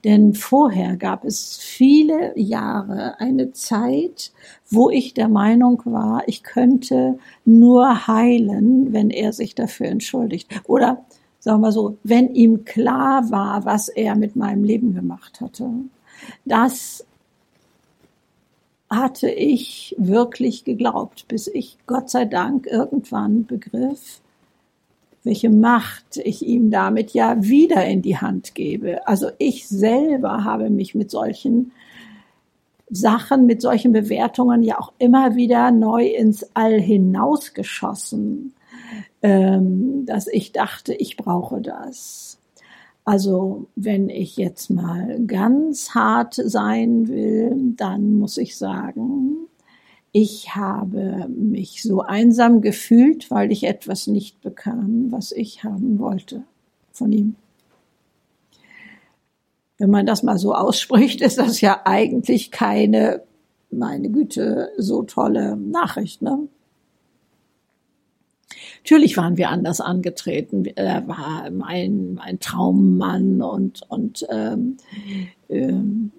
Denn 0.05 0.35
vorher 0.35 0.97
gab 0.97 1.25
es 1.25 1.57
viele 1.59 2.39
Jahre 2.39 3.21
eine 3.21 3.53
Zeit, 3.53 4.33
wo 4.71 4.91
ich 4.91 5.15
der 5.15 5.29
Meinung 5.29 5.83
war, 5.85 6.23
ich 6.27 6.43
könnte 6.43 7.19
nur 7.45 8.07
heilen, 8.07 8.93
wenn 8.93 9.11
er 9.11 9.33
sich 9.33 9.55
dafür 9.55 9.89
entschuldigt. 9.89 10.49
Oder 10.65 11.05
sagen 11.41 11.61
wir 11.61 11.73
so, 11.73 11.99
wenn 12.05 12.35
ihm 12.35 12.65
klar 12.65 13.31
war, 13.31 13.65
was 13.65 13.89
er 13.89 14.17
mit 14.17 14.37
meinem 14.37 14.65
Leben 14.65 14.95
gemacht 14.95 15.41
hatte. 15.41 15.71
Das 16.45 17.05
hatte 18.91 19.29
ich 19.31 19.95
wirklich 19.99 20.65
geglaubt, 20.65 21.27
bis 21.29 21.47
ich 21.47 21.77
Gott 21.87 22.09
sei 22.09 22.25
Dank 22.25 22.67
irgendwann 22.67 23.45
begriff, 23.45 24.21
welche 25.25 25.51
Macht 25.51 26.17
ich 26.17 26.47
ihm 26.47 26.71
damit 26.71 27.13
ja 27.13 27.43
wieder 27.43 27.85
in 27.85 28.03
die 28.03 28.17
Hand 28.17 28.55
gebe. 28.55 29.07
Also 29.07 29.29
ich 29.39 29.69
selber 29.69 30.45
habe 30.45 30.71
mich 30.71 30.95
mit 30.95 31.11
solchen 31.11 31.73
Sachen, 32.91 33.45
mit 33.45 33.61
solchen 33.61 33.93
Bewertungen 33.93 34.63
ja 34.63 34.79
auch 34.79 34.93
immer 34.99 35.37
wieder 35.37 35.71
neu 35.71 36.07
ins 36.07 36.49
All 36.55 36.81
hinausgeschossen, 36.81 38.55
ähm, 39.21 40.07
dass 40.07 40.27
ich 40.27 40.53
dachte, 40.53 40.95
ich 40.95 41.19
brauche 41.19 41.61
das. 41.61 42.38
Also 43.09 43.69
wenn 43.75 44.11
ich 44.11 44.37
jetzt 44.37 44.69
mal 44.69 45.19
ganz 45.27 45.95
hart 45.95 46.35
sein 46.35 47.09
will, 47.09 47.73
dann 47.75 48.19
muss 48.19 48.37
ich 48.37 48.59
sagen, 48.59 49.49
ich 50.13 50.55
habe 50.55 51.27
mich 51.31 51.83
so 51.83 52.03
einsam 52.03 52.61
gefühlt, 52.61 53.31
weil 53.31 53.51
ich 53.51 53.65
etwas 53.65 54.09
nicht 54.09 54.43
bekam, 54.43 55.07
was 55.09 55.33
ich 55.33 55.65
haben 55.65 55.99
wollte 55.99 56.43
von 56.93 57.11
ihm. 57.11 57.37
Wenn 59.79 59.89
man 59.89 60.05
das 60.05 60.23
mal 60.23 60.37
so 60.37 60.55
ausspricht, 60.55 61.21
ist 61.23 61.39
das 61.39 61.63
ja 61.63 61.81
eigentlich 61.87 62.51
keine, 62.51 63.23
meine 63.71 64.11
Güte, 64.11 64.69
so 64.77 65.03
tolle 65.05 65.57
Nachricht, 65.57 66.21
ne? 66.21 66.41
Natürlich 68.79 69.17
waren 69.17 69.37
wir 69.37 69.51
anders 69.51 69.81
angetreten. 69.81 70.65
Er 70.65 71.07
war 71.09 71.51
mein, 71.51 72.15
mein 72.15 72.41
Traummann 72.41 73.43
und, 73.43 73.83
und 73.89 74.27
ähm, 74.31 74.77
ähm, 75.49 76.13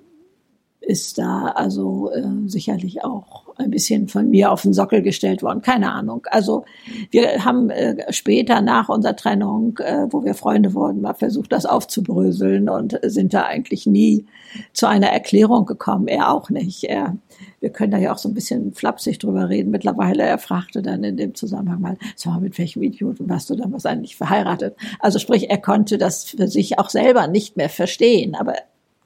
ist 0.81 1.17
da 1.17 1.47
also 1.55 2.09
äh, 2.11 2.23
sicherlich 2.47 3.03
auch 3.03 3.49
ein 3.57 3.69
bisschen 3.69 4.07
von 4.07 4.29
mir 4.29 4.51
auf 4.51 4.61
den 4.61 4.73
Sockel 4.73 5.01
gestellt 5.01 5.43
worden. 5.43 5.61
Keine 5.61 5.91
Ahnung. 5.91 6.25
Also 6.31 6.63
wir 7.11 7.43
haben 7.43 7.69
äh, 7.69 8.11
später 8.13 8.61
nach 8.61 8.89
unserer 8.89 9.15
Trennung, 9.15 9.77
äh, 9.79 10.07
wo 10.09 10.23
wir 10.23 10.33
Freunde 10.33 10.73
wurden, 10.73 11.01
mal 11.01 11.13
versucht, 11.13 11.51
das 11.51 11.65
aufzubröseln 11.65 12.69
und 12.69 12.97
sind 13.03 13.33
da 13.33 13.43
eigentlich 13.43 13.85
nie 13.85 14.25
zu 14.73 14.87
einer 14.87 15.07
Erklärung 15.07 15.65
gekommen. 15.65 16.07
Er 16.07 16.31
auch 16.33 16.49
nicht. 16.49 16.85
Er, 16.85 17.17
wir 17.59 17.69
können 17.71 17.91
da 17.91 17.97
ja 17.97 18.13
auch 18.13 18.17
so 18.17 18.29
ein 18.29 18.33
bisschen 18.33 18.73
flapsig 18.73 19.19
drüber 19.19 19.49
reden. 19.49 19.71
Mittlerweile, 19.71 20.23
er 20.23 20.37
fragte 20.37 20.81
dann 20.81 21.03
in 21.03 21.17
dem 21.17 21.35
Zusammenhang 21.35 21.81
mal, 21.81 21.97
mal, 22.25 22.39
mit 22.39 22.57
welchem 22.57 22.81
Idioten 22.81 23.29
warst 23.29 23.49
du 23.49 23.55
damals 23.55 23.85
eigentlich 23.85 24.15
verheiratet? 24.15 24.75
Also 24.99 25.19
sprich, 25.19 25.49
er 25.49 25.59
konnte 25.59 25.97
das 25.97 26.23
für 26.23 26.47
sich 26.47 26.79
auch 26.79 26.89
selber 26.89 27.27
nicht 27.27 27.57
mehr 27.57 27.69
verstehen, 27.69 28.35
aber 28.35 28.55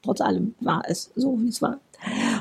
trotz 0.04 0.22
allem 0.22 0.54
war 0.60 0.84
es 0.88 1.12
so, 1.16 1.42
wie 1.42 1.48
es 1.48 1.62
war. 1.62 1.80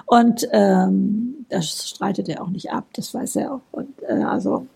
Und 0.07 0.47
ähm, 0.52 1.47
das 1.49 1.88
streitet 1.88 2.28
er 2.28 2.42
auch 2.42 2.49
nicht 2.49 2.71
ab, 2.73 2.87
das 2.95 3.14
weiß 3.14 3.37
er 3.37 3.54
auch. 3.54 3.61
Und 3.71 4.02
äh, 4.02 4.23
also 4.23 4.66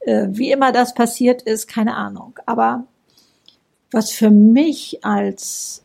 äh, 0.00 0.28
wie 0.30 0.52
immer 0.52 0.72
das 0.72 0.94
passiert 0.94 1.42
ist, 1.42 1.66
keine 1.66 1.96
Ahnung. 1.96 2.38
Aber 2.46 2.84
was 3.90 4.10
für 4.10 4.30
mich 4.30 5.04
als 5.04 5.82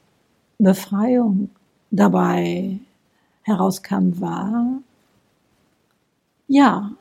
Befreiung 0.57 1.49
dabei 1.91 2.79
herauskam, 3.43 4.19
war, 4.19 4.79
ja, 6.47 6.91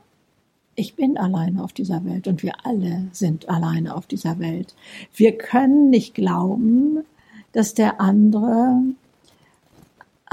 ich 0.76 0.96
bin 0.96 1.16
alleine 1.16 1.62
auf 1.62 1.72
dieser 1.72 2.04
Welt 2.04 2.26
und 2.26 2.42
wir 2.42 2.52
alle 2.64 3.06
sind 3.12 3.48
alleine 3.48 3.94
auf 3.94 4.06
dieser 4.06 4.38
Welt. 4.38 4.74
Wir 5.14 5.38
können 5.38 5.90
nicht 5.90 6.14
glauben, 6.14 7.04
dass 7.52 7.74
der 7.74 8.00
andere 8.00 8.82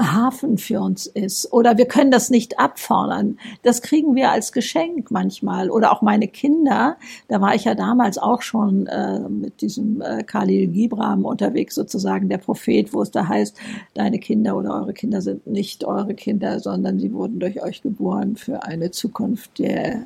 Hafen 0.00 0.56
für 0.56 0.80
uns 0.80 1.06
ist. 1.06 1.52
Oder 1.52 1.76
wir 1.76 1.86
können 1.86 2.10
das 2.10 2.30
nicht 2.30 2.58
abfordern. 2.58 3.38
Das 3.62 3.82
kriegen 3.82 4.14
wir 4.14 4.30
als 4.30 4.52
Geschenk 4.52 5.10
manchmal. 5.10 5.70
Oder 5.70 5.92
auch 5.92 6.02
meine 6.02 6.28
Kinder, 6.28 6.96
da 7.28 7.40
war 7.40 7.54
ich 7.54 7.64
ja 7.64 7.74
damals 7.74 8.16
auch 8.18 8.42
schon 8.42 8.86
äh, 8.86 9.20
mit 9.28 9.60
diesem 9.60 10.00
äh, 10.00 10.22
Khalil 10.22 10.68
Gibram 10.68 11.24
unterwegs, 11.24 11.74
sozusagen 11.74 12.28
der 12.28 12.38
Prophet, 12.38 12.92
wo 12.94 13.02
es 13.02 13.10
da 13.10 13.28
heißt, 13.28 13.56
deine 13.94 14.18
Kinder 14.18 14.56
oder 14.56 14.74
eure 14.74 14.94
Kinder 14.94 15.20
sind 15.20 15.46
nicht 15.46 15.84
eure 15.84 16.14
Kinder, 16.14 16.60
sondern 16.60 16.98
sie 16.98 17.12
wurden 17.12 17.38
durch 17.38 17.62
euch 17.62 17.82
geboren 17.82 18.36
für 18.36 18.64
eine 18.64 18.90
Zukunft, 18.90 19.58
der, 19.58 20.04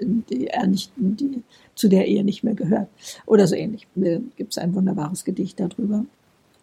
die 0.00 0.48
er 0.48 0.66
nicht, 0.66 0.92
die, 0.96 1.42
zu 1.76 1.88
der 1.88 2.08
ihr 2.08 2.24
nicht 2.24 2.42
mehr 2.42 2.54
gehört. 2.54 2.88
Oder 3.26 3.46
so 3.46 3.54
ähnlich. 3.54 3.86
Äh, 3.96 4.18
Gibt 4.36 4.52
es 4.52 4.58
ein 4.58 4.74
wunderbares 4.74 5.24
Gedicht 5.24 5.60
darüber. 5.60 6.04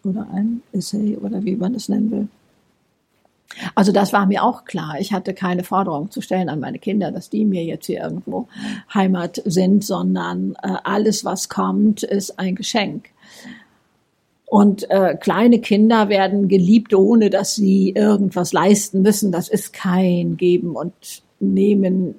Oder 0.04 0.28
ein 0.32 0.62
Essay 0.72 1.16
oder 1.16 1.44
wie 1.44 1.56
man 1.56 1.74
es 1.74 1.88
nennen 1.88 2.10
will. 2.10 2.28
Also 3.74 3.92
das 3.92 4.12
war 4.12 4.26
mir 4.26 4.44
auch 4.44 4.64
klar. 4.64 4.96
Ich 4.98 5.12
hatte 5.12 5.34
keine 5.34 5.64
Forderung 5.64 6.10
zu 6.10 6.20
stellen 6.20 6.48
an 6.48 6.60
meine 6.60 6.78
Kinder, 6.78 7.10
dass 7.10 7.30
die 7.30 7.44
mir 7.44 7.64
jetzt 7.64 7.86
hier 7.86 8.00
irgendwo 8.00 8.48
Heimat 8.92 9.42
sind, 9.44 9.84
sondern 9.84 10.54
äh, 10.62 10.74
alles, 10.84 11.24
was 11.24 11.48
kommt, 11.48 12.02
ist 12.02 12.38
ein 12.38 12.54
Geschenk. 12.54 13.10
Und 14.46 14.90
äh, 14.90 15.14
kleine 15.14 15.60
Kinder 15.60 16.08
werden 16.08 16.48
geliebt, 16.48 16.94
ohne 16.94 17.28
dass 17.28 17.54
sie 17.54 17.90
irgendwas 17.90 18.52
leisten 18.52 19.02
müssen. 19.02 19.30
Das 19.30 19.48
ist 19.48 19.72
kein 19.72 20.36
Geben 20.36 20.74
und 20.74 21.22
Nehmen 21.40 22.14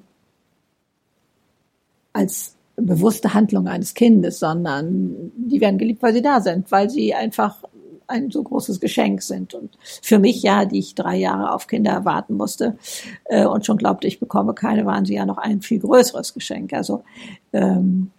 als 2.12 2.54
bewusste 2.76 3.34
Handlung 3.34 3.68
eines 3.68 3.94
Kindes, 3.94 4.38
sondern 4.38 5.32
die 5.36 5.60
werden 5.60 5.78
geliebt, 5.78 6.02
weil 6.02 6.14
sie 6.14 6.22
da 6.22 6.40
sind, 6.40 6.70
weil 6.70 6.88
sie 6.88 7.14
einfach 7.14 7.64
ein 8.10 8.30
so 8.30 8.42
großes 8.42 8.80
Geschenk 8.80 9.22
sind. 9.22 9.54
Und 9.54 9.76
für 10.02 10.18
mich 10.18 10.42
ja, 10.42 10.64
die 10.64 10.78
ich 10.78 10.94
drei 10.94 11.16
Jahre 11.16 11.52
auf 11.52 11.66
Kinder 11.66 12.04
warten 12.04 12.34
musste 12.36 12.76
äh, 13.24 13.46
und 13.46 13.64
schon 13.64 13.78
glaubte, 13.78 14.06
ich 14.06 14.20
bekomme 14.20 14.54
keine, 14.54 14.86
waren 14.86 15.04
sie 15.04 15.14
ja 15.14 15.26
noch 15.26 15.38
ein 15.38 15.62
viel 15.62 15.80
größeres 15.80 16.34
Geschenk. 16.34 16.72
Also 16.72 17.02
ähm, 17.52 18.10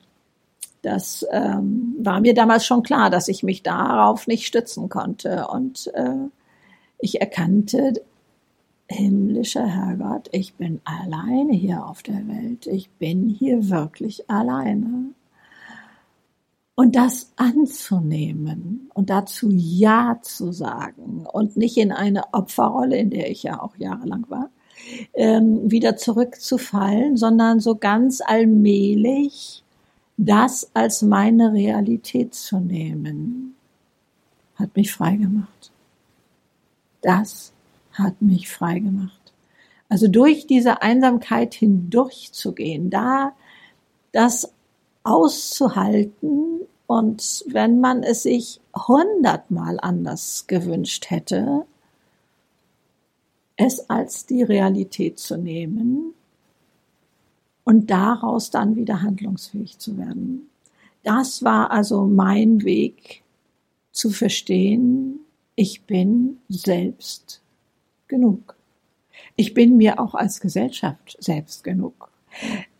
das 0.82 1.26
ähm, 1.32 1.96
war 2.00 2.22
mir 2.22 2.34
damals 2.34 2.66
schon 2.66 2.84
klar, 2.84 3.10
dass 3.10 3.28
ich 3.28 3.44
mich 3.44 3.62
darauf 3.62 4.28
nicht 4.28 4.48
stützen 4.48 4.90
konnte. 4.90 5.48
Und 5.48 5.92
äh, 5.94 6.28
ich 6.98 7.22
erkannte, 7.22 7.94
himmlischer 8.88 9.66
Herrgott, 9.66 10.28
ich 10.32 10.56
bin 10.56 10.82
alleine 10.84 11.54
hier 11.54 11.86
auf 11.86 12.04
der 12.04 12.28
Welt. 12.28 12.68
Ich 12.68 12.90
bin 12.90 13.30
hier 13.30 13.70
wirklich 13.70 14.30
alleine. 14.30 15.12
Und 16.82 16.96
das 16.96 17.32
anzunehmen 17.36 18.90
und 18.96 19.12
dazu 19.12 19.52
Ja 19.52 20.18
zu 20.24 20.52
sagen 20.52 21.28
und 21.32 21.56
nicht 21.56 21.78
in 21.78 21.92
eine 21.92 22.34
Opferrolle, 22.34 22.98
in 22.98 23.12
der 23.12 23.30
ich 23.30 23.44
ja 23.44 23.62
auch 23.62 23.76
jahrelang 23.78 24.26
war, 24.30 24.50
ähm, 25.14 25.70
wieder 25.70 25.96
zurückzufallen, 25.96 27.18
sondern 27.18 27.60
so 27.60 27.76
ganz 27.76 28.20
allmählich 28.20 29.64
das 30.18 30.72
als 30.74 31.04
meine 31.04 31.54
Realität 31.54 32.34
zu 32.34 32.58
nehmen, 32.58 33.54
hat 34.56 34.76
mich 34.76 34.92
frei 34.92 35.18
gemacht. 35.18 35.72
Das 37.02 37.54
hat 37.92 38.24
mich 38.24 38.50
frei 38.50 38.80
gemacht. 38.80 39.34
Also 39.88 40.08
durch 40.08 40.48
diese 40.48 40.82
Einsamkeit 40.82 41.54
hindurchzugehen, 41.54 42.90
da 42.90 43.34
das 44.14 44.52
auszuhalten 45.04 46.62
und 46.92 47.46
wenn 47.48 47.80
man 47.80 48.04
es 48.04 48.24
sich 48.24 48.60
hundertmal 48.76 49.80
anders 49.80 50.46
gewünscht 50.48 51.10
hätte, 51.10 51.66
es 53.56 53.90
als 53.90 54.26
die 54.26 54.44
Realität 54.44 55.18
zu 55.18 55.38
nehmen 55.38 56.14
und 57.64 57.90
daraus 57.90 58.50
dann 58.50 58.76
wieder 58.76 59.02
handlungsfähig 59.02 59.80
zu 59.80 59.98
werden. 59.98 60.50
Das 61.04 61.44
war 61.46 61.72
also 61.72 62.04
mein 62.04 62.64
Weg 62.66 63.24
zu 63.94 64.10
verstehen, 64.10 65.22
ich 65.56 65.84
bin 65.84 66.40
selbst 66.50 67.42
genug. 68.10 68.58
Ich 69.38 69.54
bin 69.54 69.78
mir 69.78 69.98
auch 69.98 70.14
als 70.14 70.42
Gesellschaft 70.42 71.16
selbst 71.22 71.64
genug. 71.64 72.11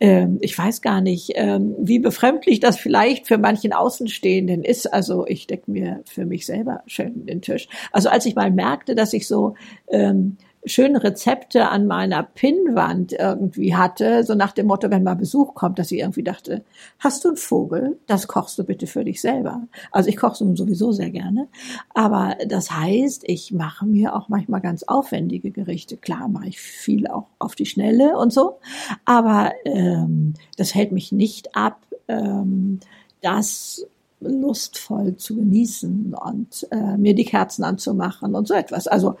Ähm, 0.00 0.38
ich 0.40 0.56
weiß 0.56 0.82
gar 0.82 1.00
nicht, 1.00 1.32
ähm, 1.34 1.74
wie 1.78 1.98
befremdlich 1.98 2.60
das 2.60 2.76
vielleicht 2.76 3.26
für 3.26 3.38
manchen 3.38 3.72
Außenstehenden 3.72 4.64
ist. 4.64 4.92
Also 4.92 5.26
ich 5.26 5.46
decke 5.46 5.70
mir 5.70 6.02
für 6.06 6.26
mich 6.26 6.46
selber 6.46 6.82
schön 6.86 7.26
den 7.26 7.42
Tisch. 7.42 7.68
Also 7.92 8.08
als 8.08 8.26
ich 8.26 8.34
mal 8.34 8.50
merkte, 8.50 8.94
dass 8.94 9.12
ich 9.12 9.26
so 9.26 9.54
ähm, 9.88 10.36
schöne 10.64 11.02
Rezepte 11.02 11.68
an 11.68 11.86
meiner 11.86 12.22
Pinnwand 12.22 13.12
irgendwie 13.12 13.74
hatte, 13.74 14.24
so 14.24 14.34
nach 14.34 14.52
dem 14.52 14.66
Motto, 14.66 14.90
wenn 14.90 15.02
mal 15.02 15.14
Besuch 15.14 15.54
kommt, 15.54 15.78
dass 15.78 15.90
ich 15.90 16.00
irgendwie 16.00 16.22
dachte, 16.22 16.64
hast 16.98 17.24
du 17.24 17.28
einen 17.28 17.36
Vogel? 17.36 17.98
Das 18.06 18.28
kochst 18.28 18.58
du 18.58 18.64
bitte 18.64 18.86
für 18.86 19.04
dich 19.04 19.20
selber. 19.20 19.62
Also 19.90 20.08
ich 20.08 20.16
koche 20.16 20.36
sowieso 20.56 20.92
sehr 20.92 21.10
gerne, 21.10 21.48
aber 21.94 22.36
das 22.46 22.70
heißt, 22.70 23.24
ich 23.26 23.52
mache 23.52 23.86
mir 23.86 24.14
auch 24.14 24.28
manchmal 24.28 24.60
ganz 24.60 24.84
aufwendige 24.84 25.50
Gerichte. 25.50 25.96
Klar 25.96 26.28
mache 26.28 26.48
ich 26.48 26.60
viel 26.60 27.08
auch 27.08 27.26
auf 27.38 27.54
die 27.54 27.66
Schnelle 27.66 28.16
und 28.16 28.32
so, 28.32 28.58
aber 29.04 29.52
ähm, 29.64 30.34
das 30.56 30.74
hält 30.74 30.92
mich 30.92 31.10
nicht 31.10 31.56
ab, 31.56 31.80
ähm, 32.08 32.78
das 33.20 33.86
lustvoll 34.22 35.16
zu 35.16 35.36
genießen 35.36 36.14
und 36.14 36.66
äh, 36.70 36.96
mir 36.96 37.14
die 37.14 37.24
Kerzen 37.24 37.64
anzumachen 37.64 38.34
und 38.34 38.48
so 38.48 38.54
etwas. 38.54 38.86
Also 38.86 39.16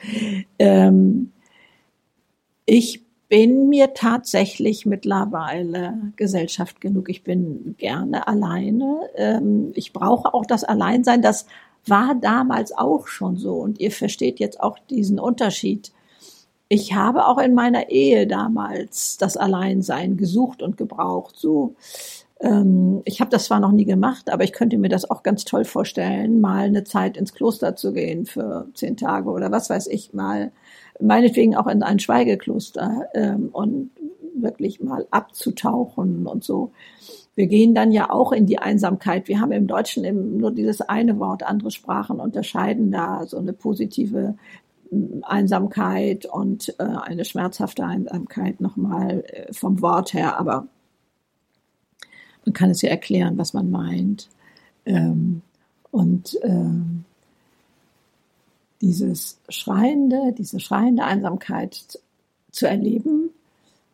ähm, 0.58 1.32
ich 2.66 3.02
bin 3.28 3.70
mir 3.70 3.94
tatsächlich 3.94 4.84
mittlerweile 4.84 6.12
Gesellschaft 6.16 6.82
genug. 6.82 7.08
Ich 7.08 7.24
bin 7.24 7.76
gerne 7.78 8.28
alleine. 8.28 9.08
Ähm, 9.16 9.72
ich 9.74 9.94
brauche 9.94 10.34
auch 10.34 10.44
das 10.44 10.64
Alleinsein. 10.64 11.22
Das 11.22 11.46
war 11.86 12.14
damals 12.14 12.76
auch 12.76 13.06
schon 13.06 13.36
so. 13.36 13.54
Und 13.54 13.80
ihr 13.80 13.90
versteht 13.90 14.38
jetzt 14.38 14.60
auch 14.60 14.78
diesen 14.90 15.18
Unterschied. 15.18 15.92
Ich 16.68 16.94
habe 16.94 17.26
auch 17.26 17.38
in 17.38 17.54
meiner 17.54 17.88
Ehe 17.88 18.26
damals 18.26 19.16
das 19.16 19.36
Alleinsein 19.36 20.16
gesucht 20.16 20.62
und 20.62 20.76
gebraucht. 20.76 21.36
So 21.36 21.74
ähm, 22.42 23.02
ich 23.04 23.20
habe 23.20 23.30
das 23.30 23.44
zwar 23.44 23.60
noch 23.60 23.70
nie 23.70 23.84
gemacht, 23.84 24.28
aber 24.30 24.42
ich 24.42 24.52
könnte 24.52 24.76
mir 24.76 24.88
das 24.88 25.08
auch 25.08 25.22
ganz 25.22 25.44
toll 25.44 25.64
vorstellen, 25.64 26.40
mal 26.40 26.64
eine 26.64 26.82
Zeit 26.82 27.16
ins 27.16 27.32
Kloster 27.32 27.76
zu 27.76 27.92
gehen 27.92 28.26
für 28.26 28.66
zehn 28.74 28.96
Tage 28.96 29.30
oder 29.30 29.52
was 29.52 29.70
weiß 29.70 29.86
ich 29.86 30.12
mal, 30.12 30.50
meinetwegen 31.00 31.54
auch 31.54 31.68
in 31.68 31.84
ein 31.84 32.00
Schweigekloster 32.00 33.06
ähm, 33.14 33.50
und 33.52 33.90
wirklich 34.34 34.80
mal 34.80 35.06
abzutauchen 35.10 36.26
und 36.26 36.42
so. 36.42 36.72
Wir 37.34 37.46
gehen 37.46 37.74
dann 37.74 37.92
ja 37.92 38.10
auch 38.10 38.32
in 38.32 38.46
die 38.46 38.58
Einsamkeit. 38.58 39.28
Wir 39.28 39.40
haben 39.40 39.52
im 39.52 39.66
Deutschen 39.66 40.04
eben 40.04 40.36
nur 40.36 40.50
dieses 40.50 40.80
eine 40.82 41.18
Wort. 41.18 41.44
Andere 41.44 41.70
Sprachen 41.70 42.18
unterscheiden 42.18 42.90
da 42.90 43.24
so 43.26 43.38
eine 43.38 43.52
positive 43.52 44.34
mm, 44.90 45.22
Einsamkeit 45.22 46.26
und 46.26 46.74
äh, 46.78 46.82
eine 46.82 47.24
schmerzhafte 47.24 47.84
Einsamkeit 47.84 48.60
nochmal 48.60 49.24
äh, 49.28 49.52
vom 49.52 49.80
Wort 49.80 50.12
her. 50.12 50.38
Aber 50.38 50.66
man 52.44 52.52
kann 52.52 52.70
es 52.70 52.82
ja 52.82 52.90
erklären, 52.90 53.38
was 53.38 53.52
man 53.52 53.70
meint. 53.70 54.28
Ähm, 54.84 55.42
und 55.90 56.38
ähm, 56.42 57.04
dieses 58.80 59.38
schreiende, 59.48 60.34
diese 60.36 60.58
schreiende 60.58 61.04
Einsamkeit 61.04 62.00
zu 62.50 62.66
erleben, 62.66 63.30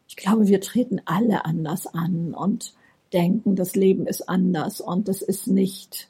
ich 0.09 0.17
glaube, 0.17 0.49
wir 0.49 0.61
treten 0.61 1.00
alle 1.05 1.45
anders 1.45 1.87
an 1.87 2.35
und 2.35 2.73
denken, 3.12 3.57
das 3.57 3.76
Leben 3.76 4.07
ist 4.07 4.28
anders 4.28 4.81
und 4.81 5.09
es 5.09 5.23
ist 5.23 5.47
nicht 5.47 6.09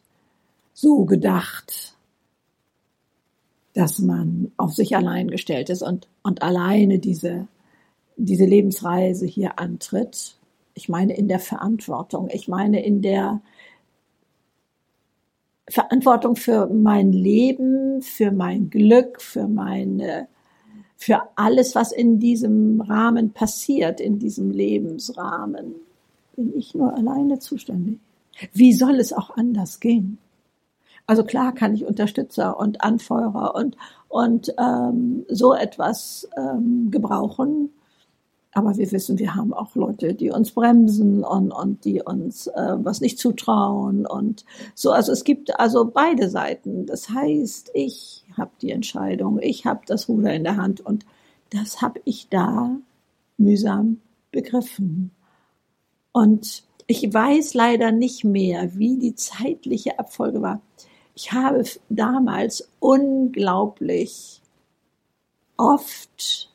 so 0.73 1.05
gedacht, 1.05 1.97
dass 3.75 3.99
man 3.99 4.53
auf 4.57 4.75
sich 4.75 4.97
allein 4.97 5.29
gestellt 5.29 5.71
ist 5.71 5.83
und, 5.83 6.09
und 6.23 6.43
alleine 6.43 6.99
diese, 6.99 7.49
diese 8.17 8.45
Lebensreise 8.45 9.27
hier 9.27 9.59
antritt. 9.59 10.38
Ich 10.79 10.89
meine 10.89 11.17
in 11.17 11.27
der 11.27 11.41
Verantwortung. 11.41 12.29
Ich 12.33 12.47
meine 12.47 12.85
in 12.85 13.03
der 13.03 13.41
Verantwortung 15.69 16.37
für 16.37 16.69
mein 16.69 17.11
Leben, 17.11 18.01
für 18.01 18.31
mein 18.31 18.71
Glück, 18.71 19.21
für 19.21 19.49
meine, 19.49 20.29
für 20.97 21.23
alles, 21.35 21.75
was 21.75 21.91
in 21.91 22.21
diesem 22.21 22.81
Rahmen 22.81 23.33
passiert, 23.33 24.01
in 24.01 24.21
diesem 24.21 24.53
Lebensrahmen. 24.53 25.75
Bin 26.37 26.57
ich 26.57 26.77
nur 26.77 26.95
alleine 26.95 27.41
zuständig? 27.41 27.99
Wie 28.53 28.73
soll 28.73 29.01
es 29.01 29.13
auch 29.13 29.37
anders 29.37 29.81
gehen? 29.81 30.19
Also 31.09 31.25
klar 31.25 31.55
kann 31.55 31.75
ich 31.75 31.87
Unterstützer 31.87 32.57
und 32.57 32.85
Anfeuerer 32.85 33.57
und, 33.57 33.77
und 34.07 34.55
ähm, 34.59 35.27
so 35.29 35.55
etwas 35.55 36.29
ähm, 36.37 36.93
gebrauchen. 36.93 37.71
Aber 38.53 38.77
wir 38.77 38.91
wissen, 38.91 39.19
wir 39.19 39.35
haben 39.35 39.53
auch 39.53 39.75
Leute, 39.77 40.15
die 40.15 40.31
uns 40.31 40.53
bremsen 40.53 41.23
und, 41.23 41.53
und 41.53 41.85
die 41.85 42.03
uns 42.03 42.47
äh, 42.49 42.77
was 42.79 43.01
nicht 43.01 43.19
zutrauen 43.19 44.07
und 44.07 44.45
so. 44.75 44.91
Also 44.91 45.13
es 45.13 45.25
gibt 45.25 45.61
also 45.61 45.85
beide 45.85 46.31
Seiten. 46.31 46.87
Das 46.87 47.11
heißt, 47.11 47.71
ich 47.75 48.25
habe 48.37 48.51
die 48.63 48.71
Entscheidung, 48.71 49.39
ich 49.41 49.67
habe 49.67 49.81
das 49.87 50.09
Ruder 50.09 50.33
in 50.33 50.45
der 50.45 50.57
Hand 50.57 50.81
und 50.81 51.05
das 51.51 51.83
habe 51.83 52.01
ich 52.05 52.29
da 52.29 52.77
mühsam 53.37 54.01
begriffen. 54.33 55.11
Und 56.13 56.65
ich 56.87 57.13
weiß 57.13 57.55
leider 57.55 57.93
nicht 57.93 58.25
mehr, 58.25 58.77
wie 58.77 58.99
die 58.99 59.15
zeitliche 59.15 59.99
Abfolge 59.99 60.41
war. 60.41 60.63
Ich 61.15 61.33
habe 61.33 61.65
damals 61.91 62.71
unglaublich 62.81 64.41
oft 65.57 66.51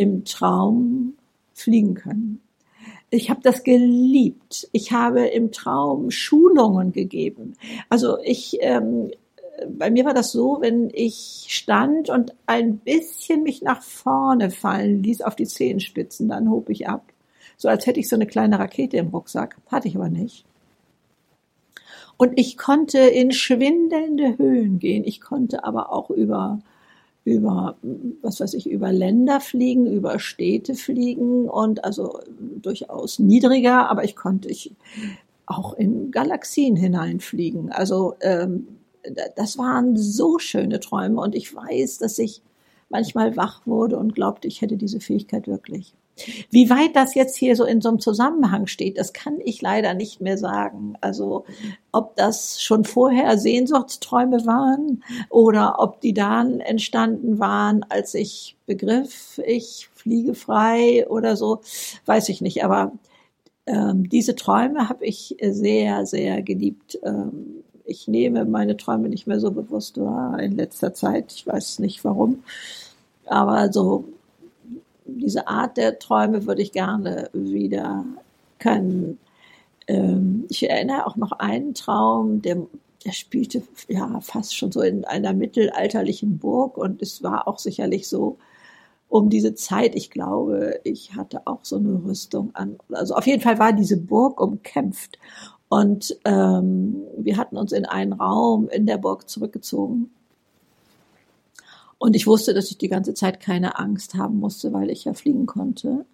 im 0.00 0.24
Traum 0.24 1.12
fliegen 1.52 1.92
können. 1.92 2.40
Ich 3.10 3.28
habe 3.28 3.40
das 3.42 3.64
geliebt. 3.64 4.66
Ich 4.72 4.92
habe 4.92 5.26
im 5.26 5.52
Traum 5.52 6.10
Schulungen 6.10 6.92
gegeben. 6.92 7.52
Also 7.90 8.16
ich, 8.22 8.56
ähm, 8.62 9.10
bei 9.68 9.90
mir 9.90 10.06
war 10.06 10.14
das 10.14 10.32
so, 10.32 10.56
wenn 10.62 10.88
ich 10.94 11.48
stand 11.50 12.08
und 12.08 12.34
ein 12.46 12.78
bisschen 12.78 13.42
mich 13.42 13.60
nach 13.60 13.82
vorne 13.82 14.50
fallen 14.50 15.02
ließ 15.02 15.20
auf 15.20 15.36
die 15.36 15.46
Zehenspitzen, 15.46 16.30
dann 16.30 16.50
hob 16.50 16.70
ich 16.70 16.88
ab. 16.88 17.04
So 17.58 17.68
als 17.68 17.86
hätte 17.86 18.00
ich 18.00 18.08
so 18.08 18.16
eine 18.16 18.26
kleine 18.26 18.58
Rakete 18.58 18.96
im 18.96 19.08
Rucksack. 19.08 19.58
Hatte 19.66 19.88
ich 19.88 19.96
aber 19.96 20.08
nicht. 20.08 20.46
Und 22.16 22.38
ich 22.38 22.56
konnte 22.56 23.00
in 23.00 23.32
schwindelnde 23.32 24.38
Höhen 24.38 24.78
gehen. 24.78 25.04
Ich 25.04 25.20
konnte 25.20 25.62
aber 25.64 25.92
auch 25.92 26.08
über 26.08 26.60
über, 27.24 27.76
was 28.22 28.40
weiß 28.40 28.54
ich, 28.54 28.68
über 28.68 28.92
Länder 28.92 29.40
fliegen, 29.40 29.86
über 29.86 30.18
Städte 30.18 30.74
fliegen 30.74 31.48
und 31.48 31.84
also 31.84 32.20
durchaus 32.62 33.18
niedriger, 33.18 33.90
aber 33.90 34.04
ich 34.04 34.16
konnte 34.16 34.48
ich 34.48 34.74
auch 35.46 35.74
in 35.74 36.10
Galaxien 36.10 36.76
hineinfliegen. 36.76 37.70
Also 37.72 38.14
ähm, 38.20 38.68
das 39.36 39.58
waren 39.58 39.96
so 39.96 40.38
schöne 40.38 40.80
Träume 40.80 41.20
und 41.20 41.34
ich 41.34 41.54
weiß, 41.54 41.98
dass 41.98 42.18
ich 42.18 42.42
manchmal 42.88 43.36
wach 43.36 43.66
wurde 43.66 43.98
und 43.98 44.14
glaubte, 44.14 44.48
ich 44.48 44.62
hätte 44.62 44.76
diese 44.76 45.00
Fähigkeit 45.00 45.46
wirklich. 45.46 45.94
Wie 46.50 46.70
weit 46.70 46.96
das 46.96 47.14
jetzt 47.14 47.36
hier 47.36 47.56
so 47.56 47.64
in 47.64 47.80
so 47.80 47.88
einem 47.88 48.00
Zusammenhang 48.00 48.66
steht, 48.66 48.98
das 48.98 49.12
kann 49.12 49.38
ich 49.44 49.62
leider 49.62 49.94
nicht 49.94 50.20
mehr 50.20 50.38
sagen. 50.38 50.94
Also 51.00 51.44
ob 51.92 52.16
das 52.16 52.60
schon 52.62 52.84
vorher 52.84 53.38
Sehnsuchtsträume 53.38 54.46
waren 54.46 55.02
oder 55.28 55.76
ob 55.78 56.00
die 56.00 56.14
dann 56.14 56.60
entstanden 56.60 57.38
waren, 57.38 57.84
als 57.88 58.14
ich 58.14 58.56
begriff, 58.66 59.40
ich 59.44 59.88
fliege 59.94 60.34
frei 60.34 61.06
oder 61.08 61.36
so, 61.36 61.60
weiß 62.06 62.28
ich 62.28 62.40
nicht. 62.40 62.64
Aber 62.64 62.92
ähm, 63.66 64.08
diese 64.08 64.34
Träume 64.34 64.88
habe 64.88 65.04
ich 65.04 65.36
sehr, 65.40 66.06
sehr 66.06 66.42
geliebt. 66.42 66.98
Ähm, 67.04 67.62
ich 67.84 68.08
nehme 68.08 68.44
meine 68.44 68.76
Träume 68.76 69.08
nicht 69.08 69.26
mehr 69.26 69.40
so 69.40 69.50
bewusst 69.50 69.98
wahr 69.98 70.38
in 70.40 70.56
letzter 70.56 70.94
Zeit. 70.94 71.32
Ich 71.32 71.46
weiß 71.46 71.80
nicht 71.80 72.04
warum. 72.04 72.44
Aber 73.26 73.72
so 73.72 74.04
diese 75.16 75.48
Art 75.48 75.76
der 75.76 75.98
Träume 75.98 76.46
würde 76.46 76.62
ich 76.62 76.72
gerne 76.72 77.30
wieder 77.32 78.04
können. 78.58 79.18
Ähm, 79.86 80.46
ich 80.48 80.68
erinnere 80.68 81.06
auch 81.06 81.16
noch 81.16 81.32
einen 81.32 81.74
Traum, 81.74 82.42
der, 82.42 82.58
der 83.04 83.12
spielte 83.12 83.62
ja 83.88 84.20
fast 84.20 84.56
schon 84.56 84.72
so 84.72 84.80
in 84.82 85.04
einer 85.04 85.32
mittelalterlichen 85.32 86.38
Burg 86.38 86.76
und 86.76 87.02
es 87.02 87.22
war 87.22 87.48
auch 87.48 87.58
sicherlich 87.58 88.08
so 88.08 88.38
um 89.08 89.28
diese 89.28 89.54
Zeit. 89.54 89.96
Ich 89.96 90.10
glaube, 90.10 90.80
ich 90.84 91.16
hatte 91.16 91.46
auch 91.46 91.60
so 91.62 91.76
eine 91.76 92.02
Rüstung 92.04 92.54
an. 92.54 92.78
Also 92.92 93.14
auf 93.14 93.26
jeden 93.26 93.42
Fall 93.42 93.58
war 93.58 93.72
diese 93.72 93.96
Burg 93.96 94.40
umkämpft 94.40 95.18
und 95.68 96.16
ähm, 96.24 97.02
wir 97.16 97.36
hatten 97.36 97.56
uns 97.56 97.72
in 97.72 97.86
einen 97.86 98.12
Raum 98.12 98.68
in 98.68 98.86
der 98.86 98.98
Burg 98.98 99.28
zurückgezogen 99.28 100.10
und 102.00 102.16
ich 102.16 102.26
wusste, 102.26 102.54
dass 102.54 102.70
ich 102.70 102.78
die 102.78 102.88
ganze 102.88 103.12
Zeit 103.12 103.40
keine 103.40 103.78
Angst 103.78 104.14
haben 104.14 104.40
musste, 104.40 104.72
weil 104.72 104.88
ich 104.88 105.04
ja 105.04 105.12
fliegen 105.12 105.44
konnte. 105.44 106.06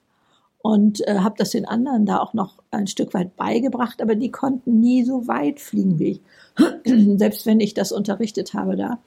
Und 0.60 1.06
äh, 1.06 1.20
habe 1.20 1.36
das 1.38 1.50
den 1.50 1.64
anderen 1.64 2.06
da 2.06 2.18
auch 2.18 2.34
noch 2.34 2.60
ein 2.72 2.88
Stück 2.88 3.14
weit 3.14 3.36
beigebracht, 3.36 4.02
aber 4.02 4.16
die 4.16 4.32
konnten 4.32 4.80
nie 4.80 5.04
so 5.04 5.28
weit 5.28 5.60
fliegen 5.60 6.00
wie 6.00 6.10
ich, 6.10 6.20
selbst 7.18 7.46
wenn 7.46 7.60
ich 7.60 7.72
das 7.72 7.92
unterrichtet 7.92 8.52
habe 8.52 8.74
da. 8.74 8.98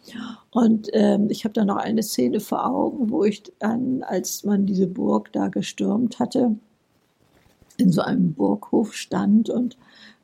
Und 0.51 0.87
ähm, 0.93 1.29
ich 1.29 1.43
habe 1.43 1.53
da 1.53 1.65
noch 1.65 1.75
eine 1.75 2.01
Szene 2.01 2.39
vor 2.39 2.65
Augen, 2.65 3.09
wo 3.09 3.25
ich 3.25 3.43
dann, 3.59 4.01
als 4.01 4.45
man 4.45 4.65
diese 4.65 4.87
Burg 4.87 5.33
da 5.33 5.49
gestürmt 5.49 6.19
hatte, 6.19 6.55
in 7.75 7.91
so 7.91 8.01
einem 8.01 8.33
Burghof 8.33 8.93
stand 8.93 9.49
und 9.49 9.77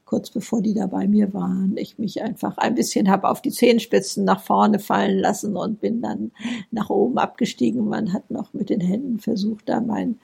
kurz 0.05 0.29
bevor 0.29 0.61
die 0.61 0.73
da 0.73 0.85
bei 0.85 1.07
mir 1.07 1.33
waren, 1.33 1.75
ich 1.77 1.97
mich 1.97 2.21
einfach 2.21 2.57
ein 2.57 2.75
bisschen 2.75 3.09
habe 3.09 3.27
auf 3.27 3.41
die 3.41 3.51
Zehenspitzen 3.51 4.23
nach 4.23 4.41
vorne 4.41 4.79
fallen 4.79 5.19
lassen 5.19 5.57
und 5.57 5.81
bin 5.81 6.01
dann 6.01 6.31
nach 6.71 6.89
oben 6.89 7.17
abgestiegen. 7.17 7.87
Man 7.87 8.13
hat 8.13 8.29
noch 8.29 8.53
mit 8.53 8.69
den 8.69 8.81
Händen 8.81 9.19
versucht, 9.19 9.67
da 9.67 9.81
mein 9.81 10.19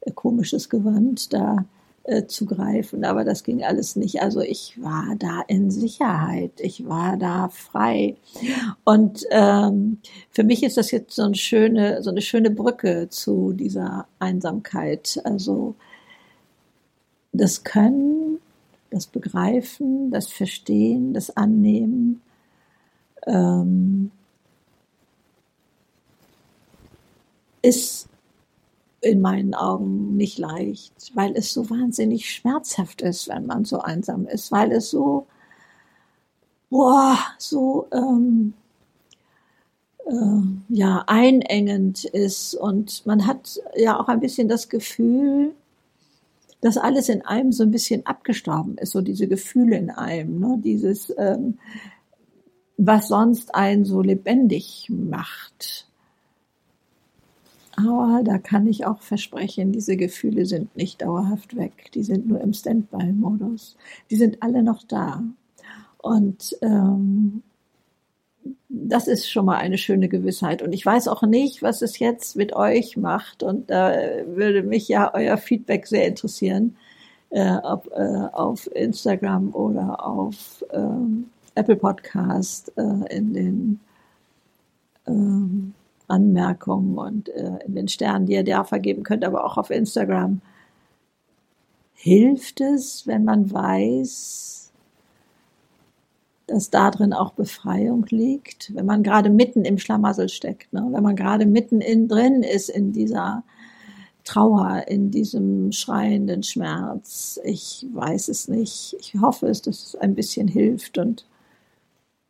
äh, 0.00 0.10
komisches 0.12 0.70
Gewand 0.70 1.34
da 1.34 1.66
äh, 2.04 2.26
zu 2.26 2.46
greifen, 2.46 3.04
aber 3.04 3.24
das 3.24 3.44
ging 3.44 3.62
alles 3.62 3.94
nicht. 3.94 4.22
Also 4.22 4.40
ich 4.40 4.80
war 4.82 5.16
da 5.18 5.42
in 5.48 5.70
Sicherheit, 5.70 6.52
ich 6.58 6.88
war 6.88 7.18
da 7.18 7.48
frei. 7.50 8.16
Und 8.84 9.24
ähm, 9.30 9.98
für 10.30 10.44
mich 10.44 10.62
ist 10.62 10.78
das 10.78 10.90
jetzt 10.90 11.14
so 11.14 11.24
eine 11.24 11.34
schöne, 11.34 12.02
so 12.02 12.10
eine 12.10 12.22
schöne 12.22 12.50
Brücke 12.50 13.08
zu 13.10 13.52
dieser 13.52 14.06
Einsamkeit. 14.18 15.20
Also 15.24 15.74
das 17.32 17.64
Können 17.64 18.38
das 18.96 19.06
Begreifen, 19.06 20.10
das 20.10 20.28
Verstehen, 20.28 21.12
das 21.12 21.36
Annehmen. 21.36 22.22
Ähm, 23.26 24.10
ist 27.60 28.08
in 29.02 29.20
meinen 29.20 29.54
Augen 29.54 30.16
nicht 30.16 30.38
leicht, 30.38 31.12
weil 31.14 31.36
es 31.36 31.52
so 31.52 31.68
wahnsinnig 31.68 32.30
schmerzhaft 32.32 33.02
ist, 33.02 33.28
wenn 33.28 33.46
man 33.46 33.64
so 33.64 33.80
einsam 33.80 34.26
ist, 34.26 34.50
weil 34.50 34.72
es 34.72 34.90
so, 34.90 35.26
boah, 36.70 37.18
so 37.38 37.88
ähm, 37.92 38.54
äh, 40.06 40.74
ja 40.74 41.04
einengend 41.06 42.04
ist 42.04 42.54
und 42.54 43.04
man 43.04 43.26
hat 43.26 43.60
ja 43.76 44.00
auch 44.00 44.08
ein 44.08 44.20
bisschen 44.20 44.48
das 44.48 44.68
Gefühl, 44.68 45.54
dass 46.66 46.78
alles 46.78 47.08
in 47.08 47.22
einem 47.22 47.52
so 47.52 47.62
ein 47.62 47.70
bisschen 47.70 48.04
abgestorben 48.06 48.76
ist, 48.78 48.90
so 48.90 49.00
diese 49.00 49.28
Gefühle 49.28 49.78
in 49.78 49.88
einem, 49.88 50.40
ne? 50.40 50.60
dieses, 50.64 51.14
ähm, 51.16 51.58
was 52.76 53.06
sonst 53.06 53.54
einen 53.54 53.84
so 53.84 54.02
lebendig 54.02 54.90
macht. 54.90 55.86
Aber 57.76 58.22
da 58.24 58.38
kann 58.38 58.66
ich 58.66 58.84
auch 58.84 59.00
versprechen, 59.00 59.70
diese 59.70 59.96
Gefühle 59.96 60.44
sind 60.44 60.74
nicht 60.74 61.02
dauerhaft 61.02 61.56
weg, 61.56 61.92
die 61.94 62.02
sind 62.02 62.26
nur 62.26 62.40
im 62.40 62.52
Standby-Modus. 62.52 63.76
Die 64.10 64.16
sind 64.16 64.42
alle 64.42 64.64
noch 64.64 64.82
da. 64.82 65.22
Und 65.98 66.58
ähm, 66.62 67.44
das 68.68 69.08
ist 69.08 69.30
schon 69.30 69.46
mal 69.46 69.56
eine 69.56 69.78
schöne 69.78 70.08
Gewissheit. 70.08 70.62
Und 70.62 70.72
ich 70.72 70.84
weiß 70.84 71.08
auch 71.08 71.22
nicht, 71.22 71.62
was 71.62 71.82
es 71.82 71.98
jetzt 71.98 72.36
mit 72.36 72.54
euch 72.54 72.96
macht. 72.96 73.42
Und 73.42 73.70
da 73.70 73.94
würde 74.26 74.62
mich 74.62 74.88
ja 74.88 75.12
euer 75.14 75.36
Feedback 75.36 75.86
sehr 75.86 76.06
interessieren, 76.06 76.76
äh, 77.30 77.56
ob 77.62 77.88
äh, 77.92 78.28
auf 78.32 78.68
Instagram 78.74 79.54
oder 79.54 80.04
auf 80.06 80.64
ähm, 80.72 81.30
Apple 81.54 81.76
Podcast 81.76 82.72
äh, 82.76 83.16
in 83.16 83.32
den 83.32 83.80
ähm, 85.06 85.74
Anmerkungen 86.08 86.98
und 86.98 87.28
äh, 87.30 87.58
in 87.66 87.74
den 87.74 87.88
Sternen, 87.88 88.26
die 88.26 88.34
ihr 88.34 88.44
da 88.44 88.64
vergeben 88.64 89.02
könnt, 89.02 89.24
aber 89.24 89.44
auch 89.44 89.56
auf 89.56 89.70
Instagram. 89.70 90.40
Hilft 91.94 92.60
es, 92.60 93.06
wenn 93.06 93.24
man 93.24 93.50
weiß, 93.50 94.65
dass 96.46 96.70
da 96.70 96.90
drin 96.90 97.12
auch 97.12 97.32
Befreiung 97.32 98.06
liegt, 98.08 98.74
wenn 98.74 98.86
man 98.86 99.02
gerade 99.02 99.30
mitten 99.30 99.64
im 99.64 99.78
Schlamassel 99.78 100.28
steckt, 100.28 100.72
ne? 100.72 100.86
wenn 100.90 101.02
man 101.02 101.16
gerade 101.16 101.46
mitten 101.46 101.80
in 101.80 102.08
drin 102.08 102.42
ist 102.42 102.68
in 102.68 102.92
dieser 102.92 103.42
Trauer, 104.24 104.84
in 104.88 105.10
diesem 105.10 105.72
schreienden 105.72 106.42
Schmerz. 106.42 107.40
Ich 107.44 107.86
weiß 107.92 108.28
es 108.28 108.48
nicht. 108.48 108.96
Ich 108.98 109.14
hoffe 109.20 109.46
es, 109.46 109.62
dass 109.62 109.84
es 109.84 109.96
ein 109.96 110.14
bisschen 110.14 110.48
hilft 110.48 110.98
und 110.98 111.26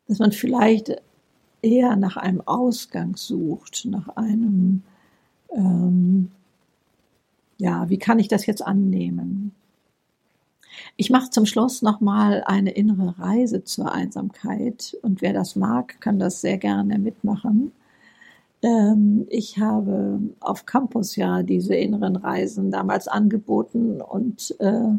dass 0.07 0.19
man 0.19 0.31
vielleicht 0.31 1.01
eher 1.61 1.95
nach 1.95 2.17
einem 2.17 2.41
Ausgang 2.41 3.15
sucht, 3.17 3.85
nach 3.85 4.09
einem, 4.15 4.83
ähm, 5.51 6.31
ja, 7.57 7.89
wie 7.89 7.97
kann 7.97 8.19
ich 8.19 8.27
das 8.27 8.45
jetzt 8.45 8.61
annehmen? 8.61 9.46
Ich 10.99 11.11
mache 11.11 11.29
zum 11.29 11.45
Schluss 11.45 11.83
nochmal 11.83 12.43
eine 12.47 12.71
innere 12.71 13.19
Reise 13.19 13.63
zur 13.63 13.91
Einsamkeit 13.91 14.97
und 15.03 15.21
wer 15.21 15.31
das 15.31 15.55
mag, 15.55 16.01
kann 16.01 16.17
das 16.17 16.41
sehr 16.41 16.57
gerne 16.57 16.97
mitmachen. 16.97 17.71
Ähm, 18.63 19.27
ich 19.29 19.59
habe 19.59 20.19
auf 20.39 20.65
Campus 20.65 21.15
ja 21.15 21.43
diese 21.43 21.75
inneren 21.75 22.15
Reisen 22.15 22.71
damals 22.71 23.07
angeboten 23.07 24.01
und 24.01 24.55
äh, 24.59 24.89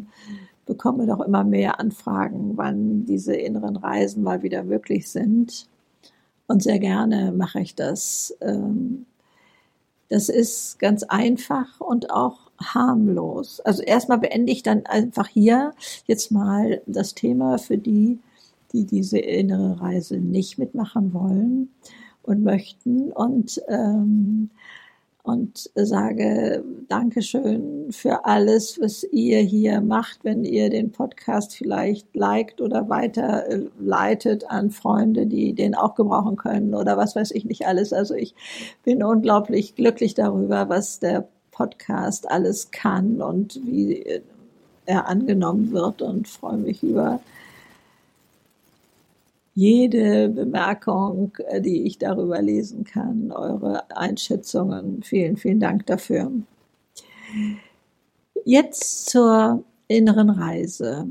bekomme 0.65 1.05
doch 1.05 1.19
immer 1.19 1.43
mehr 1.43 1.81
Anfragen, 1.81 2.53
wann 2.55 3.05
diese 3.05 3.35
inneren 3.35 3.75
Reisen 3.75 4.23
mal 4.23 4.41
wieder 4.41 4.63
möglich 4.63 5.09
sind. 5.09 5.67
Und 6.47 6.63
sehr 6.63 6.79
gerne 6.79 7.33
mache 7.33 7.59
ich 7.59 7.75
das. 7.75 8.37
Ähm, 8.39 9.05
das 10.07 10.29
ist 10.29 10.79
ganz 10.79 11.03
einfach 11.03 11.81
und 11.81 12.09
auch 12.09 12.48
harmlos. 12.61 13.59
Also 13.61 13.83
erstmal 13.83 14.19
beende 14.19 14.51
ich 14.51 14.63
dann 14.63 14.85
einfach 14.85 15.27
hier 15.27 15.73
jetzt 16.05 16.31
mal 16.31 16.81
das 16.85 17.15
Thema 17.15 17.57
für 17.57 17.77
die, 17.77 18.19
die 18.73 18.85
diese 18.85 19.19
innere 19.19 19.81
Reise 19.81 20.17
nicht 20.17 20.57
mitmachen 20.57 21.13
wollen 21.13 21.69
und 22.21 22.43
möchten 22.43 23.11
und 23.11 23.61
ähm, 23.67 24.49
und 25.29 25.69
sage 25.75 26.63
Dankeschön 26.87 27.91
für 27.91 28.25
alles, 28.25 28.79
was 28.81 29.03
ihr 29.03 29.39
hier 29.39 29.81
macht, 29.81 30.23
wenn 30.23 30.43
ihr 30.43 30.69
den 30.69 30.91
Podcast 30.91 31.55
vielleicht 31.55 32.15
liked 32.15 32.61
oder 32.61 32.89
weiterleitet 32.89 34.49
an 34.49 34.71
Freunde, 34.71 35.27
die 35.27 35.53
den 35.53 35.75
auch 35.75 35.93
gebrauchen 35.93 36.35
können 36.35 36.73
oder 36.73 36.97
was 36.97 37.15
weiß 37.15 37.31
ich 37.31 37.45
nicht 37.45 37.67
alles. 37.67 37.93
Also 37.93 38.15
ich 38.15 38.33
bin 38.83 39.03
unglaublich 39.03 39.75
glücklich 39.75 40.15
darüber, 40.15 40.69
was 40.69 40.99
der 40.99 41.27
Podcast 41.59 42.31
alles 42.31 42.71
kann 42.71 43.21
und 43.21 43.59
wie 43.65 44.21
er 44.85 45.07
angenommen 45.09 45.71
wird 45.73 46.01
und 46.01 46.25
freue 46.25 46.55
mich 46.55 46.81
über 46.83 47.19
jede 49.55 50.29
Bemerkung, 50.29 51.33
die 51.59 51.83
ich 51.83 51.97
darüber 51.97 52.41
lesen 52.41 52.85
kann, 52.85 53.33
eure 53.33 53.91
Einschätzungen. 53.91 55.03
Vielen, 55.03 55.35
vielen 55.35 55.59
Dank 55.59 55.85
dafür. 55.85 56.31
Jetzt 58.45 59.09
zur 59.09 59.61
inneren 59.89 60.29
Reise. 60.29 61.07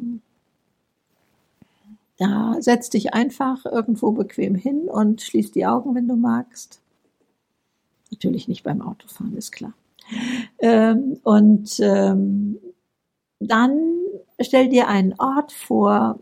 Da 2.16 2.56
setz 2.60 2.88
dich 2.88 3.12
einfach 3.12 3.66
irgendwo 3.66 4.12
bequem 4.12 4.54
hin 4.54 4.88
und 4.88 5.20
schließ 5.20 5.52
die 5.52 5.66
Augen, 5.66 5.94
wenn 5.94 6.08
du 6.08 6.16
magst. 6.16 6.80
Natürlich 8.10 8.48
nicht 8.48 8.62
beim 8.62 8.80
Autofahren, 8.80 9.36
ist 9.36 9.52
klar. 9.52 9.74
Ähm, 10.60 11.18
und 11.22 11.78
ähm, 11.80 12.58
dann 13.40 13.94
stell 14.40 14.68
dir 14.68 14.88
einen 14.88 15.14
Ort 15.18 15.52
vor, 15.52 16.18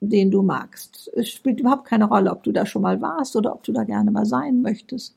den 0.00 0.30
du 0.30 0.42
magst. 0.42 1.10
Es 1.14 1.28
spielt 1.30 1.60
überhaupt 1.60 1.84
keine 1.84 2.06
Rolle, 2.06 2.30
ob 2.30 2.42
du 2.42 2.52
da 2.52 2.64
schon 2.64 2.82
mal 2.82 3.00
warst 3.00 3.36
oder 3.36 3.52
ob 3.52 3.62
du 3.64 3.72
da 3.72 3.84
gerne 3.84 4.10
mal 4.10 4.26
sein 4.26 4.62
möchtest. 4.62 5.14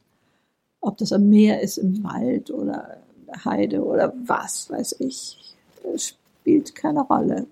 Ob 0.81 0.97
das 0.97 1.13
am 1.13 1.29
Meer 1.29 1.61
ist, 1.61 1.77
im 1.77 2.03
Wald 2.03 2.49
oder 2.49 2.97
Heide 3.45 3.83
oder 3.83 4.13
was 4.25 4.69
weiß 4.69 4.95
ich. 4.99 5.55
Es 5.93 6.15
spielt 6.41 6.75
keine 6.75 7.01
Rolle. 7.01 7.45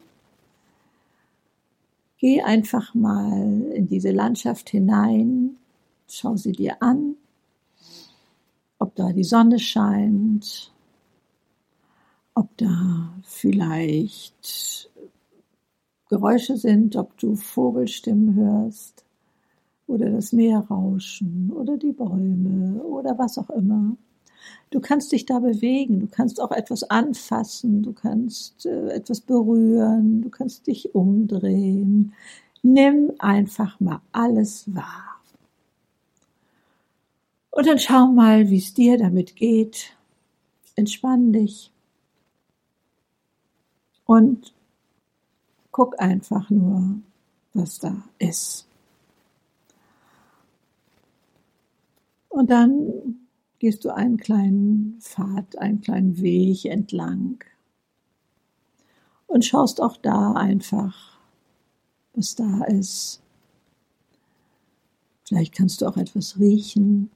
Geh 2.18 2.42
einfach 2.42 2.94
mal 2.96 3.62
in 3.74 3.88
diese 3.88 4.12
Landschaft 4.12 4.70
hinein, 4.72 5.56
schau 6.08 6.36
sie 6.36 6.52
dir 6.52 6.82
an 6.82 7.16
ob 8.80 8.96
da 8.96 9.12
die 9.12 9.24
Sonne 9.24 9.60
scheint, 9.60 10.72
ob 12.34 12.58
da 12.58 13.14
vielleicht 13.24 14.90
Geräusche 16.10 16.58
sind, 16.58 16.96
ob 16.96 17.18
du 17.18 17.36
Vogelstimmen 17.36 18.36
hörst 18.36 19.06
oder 19.86 20.10
das 20.10 20.32
Meer 20.32 20.60
rauschen 20.70 21.52
oder 21.52 21.78
die 21.78 21.92
Bäume 21.92 22.82
oder 22.84 23.18
was 23.18 23.38
auch 23.38 23.50
immer. 23.52 23.96
Du 24.72 24.80
kannst 24.80 25.12
dich 25.12 25.26
da 25.26 25.40
bewegen, 25.40 26.00
du 26.00 26.08
kannst 26.08 26.42
auch 26.42 26.52
etwas 26.52 26.84
anfassen, 26.90 27.84
du 27.84 27.94
kannst 27.94 28.66
äh, 28.66 28.90
etwas 28.90 29.22
berühren, 29.22 30.22
du 30.22 30.30
kannst 30.30 30.68
dich 30.68 30.96
umdrehen. 30.96 32.14
Nimm 32.62 33.12
einfach 33.20 33.80
mal 33.80 34.02
alles 34.12 34.74
wahr. 34.74 35.19
Und 37.52 37.68
dann 37.68 37.80
schau 37.80 38.08
mal, 38.08 38.50
wie 38.50 38.58
es 38.58 38.74
dir 38.74 38.98
damit 38.98 39.36
geht. 39.36 39.96
Entspann 40.76 41.34
dich. 41.34 41.72
Und 44.06 44.54
guck 45.72 46.00
einfach 46.00 46.50
nur, 46.50 47.00
was 47.54 47.80
da 47.80 48.04
ist. 48.18 48.68
Und 52.30 52.50
dann 52.50 53.20
gehst 53.60 53.84
du 53.84 53.90
einen 53.94 54.18
kleinen 54.18 55.00
Pfad, 55.02 55.58
einen 55.58 55.82
kleinen 55.82 56.22
Weg 56.22 56.66
entlang. 56.66 57.44
und 59.28 59.46
schaust 59.46 59.80
auch 59.82 59.98
da 59.98 60.34
einfach, 60.34 61.20
was 62.14 62.36
da 62.36 62.64
ist. 62.66 63.22
Vielleicht 65.24 65.54
kannst 65.54 65.82
du 65.82 65.88
auch 65.88 65.98
etwas 65.98 66.40
riechen 66.40 67.12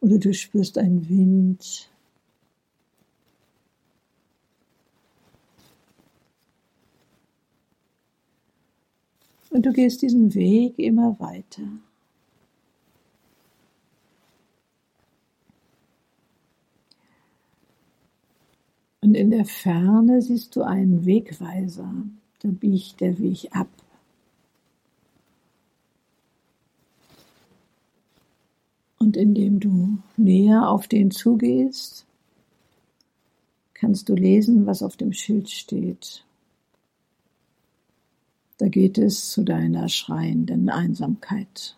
oder 0.00 0.18
du 0.18 0.32
spürst 0.32 0.78
einen 0.78 1.08
Wind. 1.08 1.90
Und 9.50 9.66
du 9.66 9.72
gehst 9.72 10.02
diesen 10.02 10.32
Weg 10.34 10.78
immer 10.78 11.18
weiter. 11.18 11.62
Und 19.02 19.14
in 19.14 19.30
der 19.30 19.44
Ferne 19.44 20.22
siehst 20.22 20.54
du 20.54 20.62
einen 20.62 21.04
Wegweiser. 21.04 21.92
Da 22.42 22.48
biegt 22.48 23.00
der 23.00 23.18
Weg 23.18 23.48
ab. 23.50 23.68
Und 29.10 29.16
indem 29.16 29.58
du 29.58 29.98
näher 30.16 30.68
auf 30.68 30.86
den 30.86 31.10
zugehst, 31.10 32.06
kannst 33.74 34.08
du 34.08 34.14
lesen, 34.14 34.66
was 34.66 34.84
auf 34.84 34.96
dem 34.96 35.12
Schild 35.12 35.50
steht. 35.50 36.24
Da 38.58 38.68
geht 38.68 38.98
es 38.98 39.30
zu 39.30 39.42
deiner 39.42 39.88
schreienden 39.88 40.68
Einsamkeit. 40.68 41.76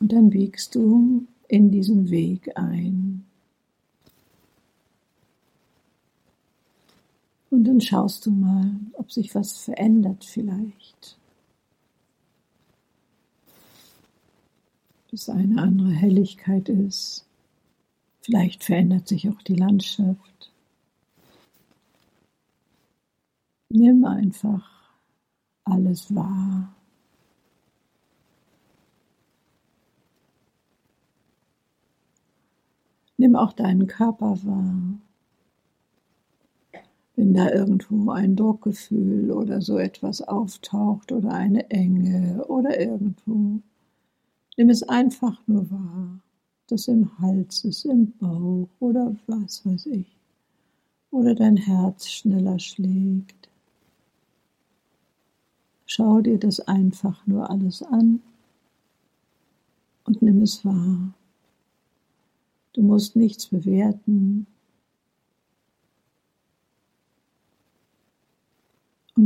Und 0.00 0.12
dann 0.12 0.28
biegst 0.28 0.74
du 0.74 1.26
in 1.48 1.70
diesen 1.70 2.10
Weg 2.10 2.58
ein. 2.58 3.24
Und 7.52 7.64
dann 7.64 7.82
schaust 7.82 8.24
du 8.24 8.30
mal, 8.30 8.80
ob 8.94 9.12
sich 9.12 9.34
was 9.34 9.58
verändert 9.58 10.24
vielleicht. 10.24 11.18
Ob 15.04 15.12
es 15.12 15.28
eine 15.28 15.60
andere 15.60 15.90
Helligkeit 15.90 16.70
ist. 16.70 17.26
Vielleicht 18.22 18.64
verändert 18.64 19.06
sich 19.06 19.28
auch 19.28 19.42
die 19.42 19.56
Landschaft. 19.56 20.50
Nimm 23.68 24.06
einfach 24.06 24.94
alles 25.64 26.14
wahr. 26.14 26.74
Nimm 33.18 33.36
auch 33.36 33.52
deinen 33.52 33.86
Körper 33.86 34.42
wahr. 34.42 35.02
Wenn 37.14 37.34
da 37.34 37.50
irgendwo 37.50 38.10
ein 38.10 38.36
Druckgefühl 38.36 39.30
oder 39.32 39.60
so 39.60 39.76
etwas 39.76 40.22
auftaucht 40.22 41.12
oder 41.12 41.32
eine 41.32 41.68
Enge 41.70 42.44
oder 42.46 42.80
irgendwo, 42.80 43.60
nimm 44.56 44.70
es 44.70 44.82
einfach 44.82 45.40
nur 45.46 45.70
wahr, 45.70 46.20
dass 46.68 46.88
im 46.88 47.18
Hals 47.18 47.64
ist, 47.64 47.84
im 47.84 48.12
Bauch 48.12 48.68
oder 48.80 49.14
was 49.26 49.64
weiß 49.66 49.86
ich, 49.86 50.16
oder 51.10 51.34
dein 51.34 51.58
Herz 51.58 52.08
schneller 52.08 52.58
schlägt. 52.58 53.50
Schau 55.84 56.22
dir 56.22 56.38
das 56.38 56.60
einfach 56.60 57.26
nur 57.26 57.50
alles 57.50 57.82
an 57.82 58.22
und 60.04 60.22
nimm 60.22 60.40
es 60.40 60.64
wahr. 60.64 61.12
Du 62.72 62.80
musst 62.80 63.16
nichts 63.16 63.48
bewerten. 63.48 64.46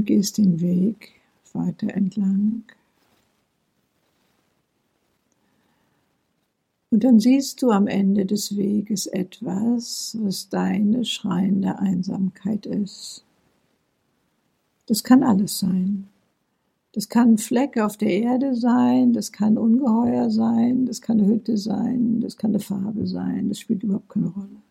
Gehst 0.07 0.39
den 0.39 0.61
Weg 0.61 1.13
weiter 1.53 1.89
entlang. 1.89 2.63
Und 6.91 7.05
dann 7.05 7.21
siehst 7.21 7.61
du 7.63 7.71
am 7.73 7.89
Ende 7.89 8.25
des 8.25 8.57
Weges 8.57 9.07
etwas, 9.07 10.17
was 10.21 10.49
deine 10.49 11.05
schreiende 11.05 11.79
Einsamkeit 11.79 12.65
ist. 12.65 13.25
Das 14.87 15.03
kann 15.03 15.23
alles 15.23 15.59
sein. 15.59 16.09
Das 16.93 17.11
kann 17.11 17.33
ein 17.33 17.39
Fleck 17.39 17.79
auf 17.79 17.99
der 17.99 18.09
Erde 18.09 18.55
sein, 18.55 19.13
das 19.13 19.31
kann 19.31 19.59
Ungeheuer 19.59 20.31
sein, 20.31 20.87
das 20.87 21.03
kann 21.03 21.21
eine 21.21 21.29
Hütte 21.29 21.59
sein, 21.59 22.23
das 22.23 22.39
kann 22.39 22.53
eine 22.53 22.61
Farbe 22.61 23.07
sein, 23.07 23.51
das 23.51 23.59
spielt 23.59 23.83
überhaupt 23.83 24.09
keine 24.09 24.29
Rolle. 24.29 24.63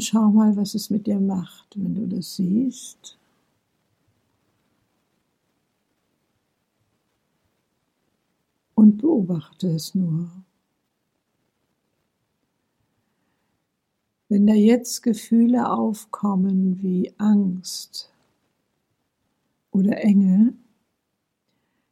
Und 0.00 0.04
schau 0.04 0.30
mal, 0.30 0.56
was 0.56 0.74
es 0.74 0.88
mit 0.88 1.06
dir 1.06 1.20
macht, 1.20 1.76
wenn 1.76 1.94
du 1.94 2.06
das 2.06 2.36
siehst. 2.36 3.18
Und 8.74 8.96
beobachte 8.96 9.68
es 9.68 9.94
nur. 9.94 10.30
Wenn 14.30 14.46
da 14.46 14.54
jetzt 14.54 15.02
Gefühle 15.02 15.70
aufkommen 15.70 16.80
wie 16.80 17.12
Angst 17.18 18.10
oder 19.70 20.02
Enge, 20.02 20.54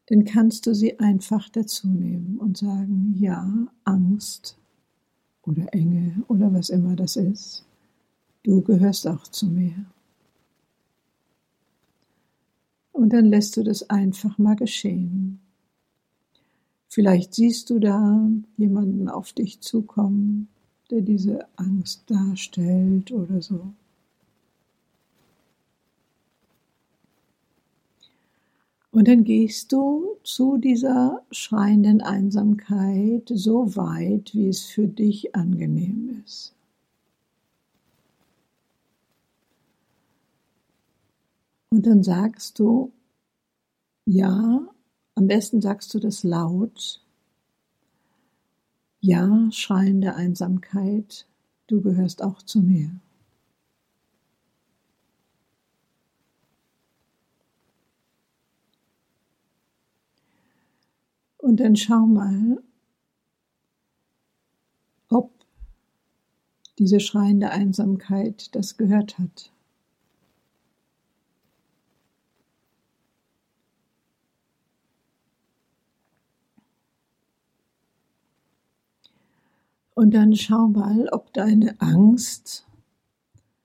dann 0.06 0.24
kannst 0.24 0.66
du 0.66 0.74
sie 0.74 0.98
einfach 0.98 1.50
dazu 1.50 1.88
nehmen 1.88 2.38
und 2.38 2.56
sagen, 2.56 3.14
ja, 3.18 3.68
Angst 3.84 4.56
oder 5.42 5.74
Enge 5.74 6.24
oder 6.28 6.54
was 6.54 6.70
immer 6.70 6.96
das 6.96 7.16
ist, 7.16 7.67
du 8.48 8.62
gehörst 8.62 9.06
auch 9.06 9.28
zu 9.28 9.46
mir. 9.46 9.84
Und 12.92 13.12
dann 13.12 13.26
lässt 13.26 13.58
du 13.58 13.62
das 13.62 13.90
einfach 13.90 14.38
mal 14.38 14.56
geschehen. 14.56 15.38
Vielleicht 16.88 17.34
siehst 17.34 17.68
du 17.68 17.78
da 17.78 18.26
jemanden 18.56 19.11
auf 19.11 19.34
dich 19.34 19.61
zukommen, 19.61 20.48
der 20.90 21.02
diese 21.02 21.46
Angst 21.56 22.11
darstellt 22.11 23.12
oder 23.12 23.42
so. 23.42 23.74
Und 28.90 29.08
dann 29.08 29.24
gehst 29.24 29.72
du 29.72 30.16
zu 30.24 30.56
dieser 30.56 31.22
schreienden 31.30 32.00
Einsamkeit 32.00 33.30
so 33.32 33.76
weit, 33.76 34.34
wie 34.34 34.48
es 34.48 34.64
für 34.64 34.88
dich 34.88 35.37
angenehm 35.37 36.22
ist. 36.24 36.54
Und 41.70 41.87
dann 41.87 42.02
sagst 42.02 42.59
du, 42.59 42.92
ja, 44.07 44.66
am 45.14 45.26
besten 45.26 45.61
sagst 45.61 45.92
du 45.92 45.98
das 45.98 46.24
laut, 46.24 47.04
ja, 49.00 49.48
schreiende 49.52 50.14
Einsamkeit, 50.14 51.26
du 51.66 51.83
gehörst 51.83 52.22
auch 52.22 52.42
zu 52.42 52.61
mir. 52.61 53.00
Und 61.37 61.61
dann 61.61 61.76
schau 61.76 62.07
mal, 62.07 62.62
ob 65.09 65.33
diese 66.78 67.00
schreiende 67.00 67.50
Einsamkeit 67.50 68.54
das 68.54 68.76
gehört 68.76 69.18
hat. 69.18 69.52
Und 79.98 80.14
dann 80.14 80.37
schau 80.37 80.68
mal, 80.68 81.08
ob 81.08 81.32
deine 81.32 81.80
Angst 81.80 82.64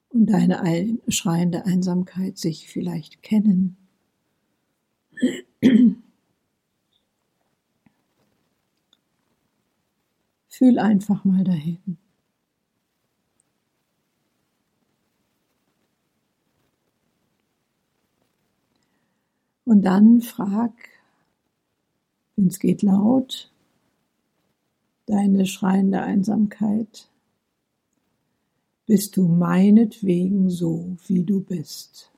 und 0.09 0.25
deine 0.25 0.97
schreiende 1.07 1.67
Einsamkeit 1.67 2.39
sich 2.39 2.69
vielleicht 2.69 3.21
kennen. 3.21 3.77
Fühl 10.49 10.79
einfach 10.79 11.23
mal 11.23 11.43
dahin. 11.43 11.99
Und 19.65 19.83
dann 19.83 20.21
frag, 20.21 20.73
wenn 22.35 22.47
es 22.47 22.57
geht 22.57 22.81
laut, 22.81 23.52
deine 25.05 25.45
schreiende 25.45 26.01
Einsamkeit, 26.01 27.09
bist 28.85 29.17
du 29.17 29.27
meinetwegen 29.27 30.49
so, 30.49 30.97
wie 31.07 31.23
du 31.23 31.41
bist. 31.41 32.11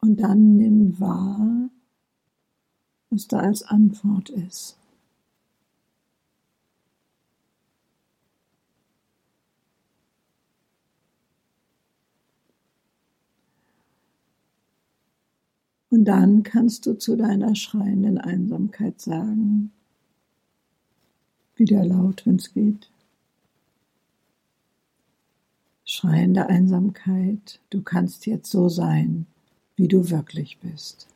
Und 0.00 0.20
dann 0.20 0.56
nimm 0.56 0.98
wahr, 0.98 1.70
was 3.10 3.28
da 3.28 3.38
als 3.38 3.62
Antwort 3.62 4.30
ist. 4.30 4.81
Und 15.92 16.06
dann 16.06 16.42
kannst 16.42 16.86
du 16.86 16.94
zu 16.94 17.16
deiner 17.16 17.54
schreienden 17.54 18.16
Einsamkeit 18.16 18.98
sagen, 18.98 19.72
wieder 21.54 21.84
laut, 21.84 22.24
wenn 22.24 22.36
es 22.36 22.54
geht. 22.54 22.90
Schreiende 25.84 26.46
Einsamkeit, 26.46 27.60
du 27.68 27.82
kannst 27.82 28.24
jetzt 28.24 28.50
so 28.50 28.70
sein, 28.70 29.26
wie 29.76 29.86
du 29.86 30.08
wirklich 30.08 30.56
bist. 30.60 31.08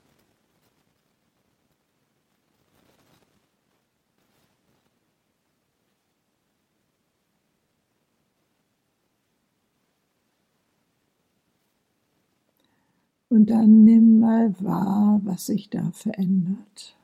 Und 13.37 13.51
dann 13.51 13.85
nimm 13.85 14.20
mal 14.20 14.55
wahr, 14.61 15.20
was 15.22 15.44
sich 15.44 15.68
da 15.68 15.90
verändert. 15.90 16.96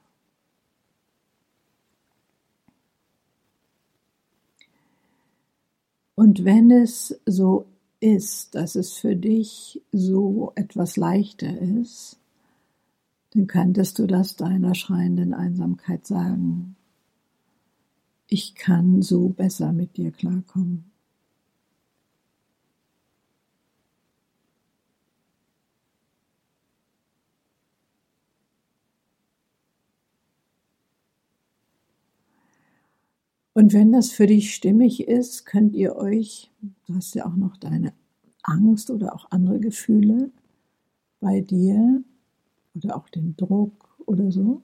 Und 6.14 6.42
wenn 6.46 6.70
es 6.70 7.20
so 7.26 7.66
ist, 8.00 8.54
dass 8.54 8.76
es 8.76 8.94
für 8.94 9.14
dich 9.14 9.82
so 9.92 10.52
etwas 10.54 10.96
leichter 10.96 11.60
ist, 11.60 12.18
dann 13.34 13.46
könntest 13.46 13.98
du 13.98 14.06
das 14.06 14.34
deiner 14.34 14.74
schreienden 14.74 15.34
Einsamkeit 15.34 16.06
sagen. 16.06 16.76
Ich 18.26 18.54
kann 18.54 19.02
so 19.02 19.28
besser 19.28 19.74
mit 19.74 19.98
dir 19.98 20.12
klarkommen. 20.12 20.91
Und 33.54 33.74
wenn 33.74 33.92
das 33.92 34.10
für 34.10 34.26
dich 34.26 34.54
stimmig 34.54 35.08
ist, 35.08 35.44
könnt 35.44 35.74
ihr 35.74 35.96
euch, 35.96 36.50
du 36.86 36.94
hast 36.94 37.14
ja 37.14 37.26
auch 37.26 37.36
noch 37.36 37.56
deine 37.58 37.92
Angst 38.42 38.90
oder 38.90 39.14
auch 39.14 39.30
andere 39.30 39.60
Gefühle 39.60 40.30
bei 41.20 41.40
dir 41.40 42.02
oder 42.74 42.96
auch 42.96 43.08
den 43.10 43.36
Druck 43.36 43.98
oder 44.06 44.32
so, 44.32 44.62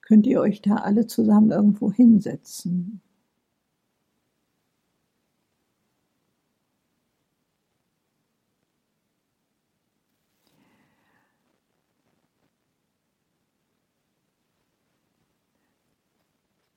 könnt 0.00 0.26
ihr 0.26 0.40
euch 0.40 0.62
da 0.62 0.76
alle 0.76 1.06
zusammen 1.06 1.50
irgendwo 1.50 1.92
hinsetzen. 1.92 3.00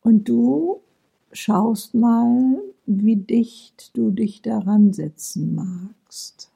Und 0.02 0.28
du 0.28 0.82
schaust 1.32 1.94
mal, 1.96 2.62
wie 2.86 3.16
dicht 3.16 3.96
du 3.96 4.12
dich 4.12 4.42
daran 4.42 4.94
setzen 4.94 5.56
magst. 5.56 6.52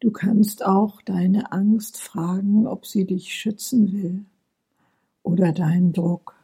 Du 0.00 0.10
kannst 0.10 0.64
auch 0.64 1.00
deine 1.02 1.52
Angst 1.52 2.00
fragen, 2.00 2.66
ob 2.66 2.86
sie 2.86 3.06
dich 3.06 3.32
schützen 3.32 3.92
will 3.92 4.24
oder 5.22 5.52
deinen 5.52 5.92
Druck. 5.92 6.41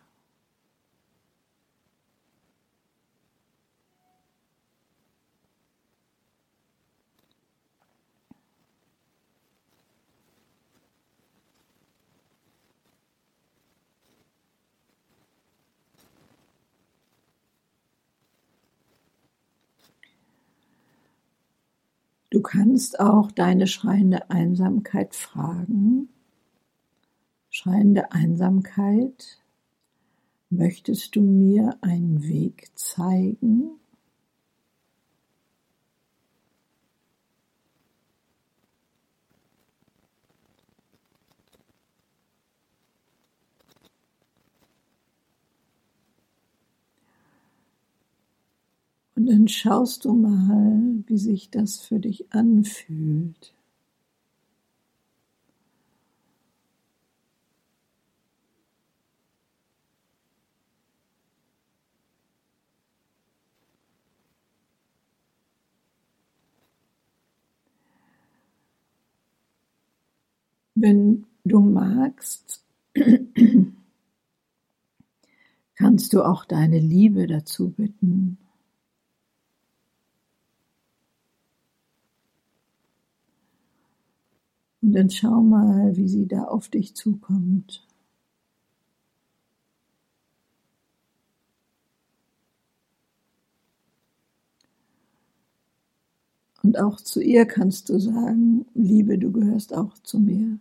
Du 22.39 22.43
kannst 22.43 23.01
auch 23.01 23.33
deine 23.33 23.67
schreiende 23.67 24.31
Einsamkeit 24.31 25.17
fragen. 25.17 26.09
Schreiende 27.51 28.13
Einsamkeit, 28.13 29.43
möchtest 30.49 31.17
du 31.17 31.21
mir 31.21 31.77
einen 31.81 32.23
Weg 32.23 32.71
zeigen? 32.77 33.81
Dann 49.29 49.47
schaust 49.47 50.07
du 50.07 50.15
mal, 50.15 51.05
wie 51.07 51.19
sich 51.19 51.51
das 51.51 51.81
für 51.81 51.99
dich 51.99 52.33
anfühlt. 52.33 53.53
Wenn 70.75 71.27
du 71.45 71.61
magst, 71.61 72.65
kannst 75.75 76.15
du 76.15 76.23
auch 76.23 76.47
deine 76.47 76.79
Liebe 76.79 77.27
dazu 77.27 77.71
bitten. 77.71 78.39
Und 84.81 84.93
dann 84.93 85.11
schau 85.11 85.43
mal, 85.43 85.97
wie 85.97 86.09
sie 86.09 86.27
da 86.27 86.45
auf 86.45 86.69
dich 86.69 86.95
zukommt. 86.95 87.85
Und 96.63 96.79
auch 96.79 97.01
zu 97.01 97.23
ihr 97.23 97.47
kannst 97.47 97.89
du 97.89 97.99
sagen, 97.99 98.67
Liebe, 98.75 99.19
du 99.19 99.33
gehörst 99.33 99.75
auch 99.75 99.97
zu 100.03 100.19
mir. 100.19 100.59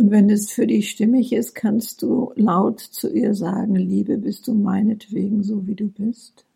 Und 0.00 0.10
wenn 0.10 0.30
es 0.30 0.50
für 0.50 0.66
dich 0.66 0.88
stimmig 0.88 1.30
ist, 1.30 1.54
kannst 1.54 2.00
du 2.00 2.32
laut 2.34 2.80
zu 2.80 3.12
ihr 3.12 3.34
sagen, 3.34 3.76
Liebe, 3.76 4.16
bist 4.16 4.48
du 4.48 4.54
meinetwegen 4.54 5.42
so, 5.42 5.66
wie 5.66 5.74
du 5.74 5.88
bist? 5.88 6.46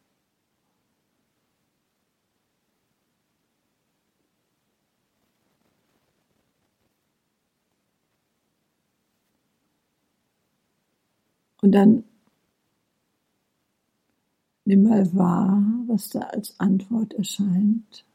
Und 11.61 11.73
dann 11.73 12.05
nimm 14.65 14.85
mal 14.85 15.15
wahr, 15.15 15.63
was 15.87 16.09
da 16.09 16.21
als 16.21 16.59
Antwort 16.59 17.13
erscheint. 17.13 18.07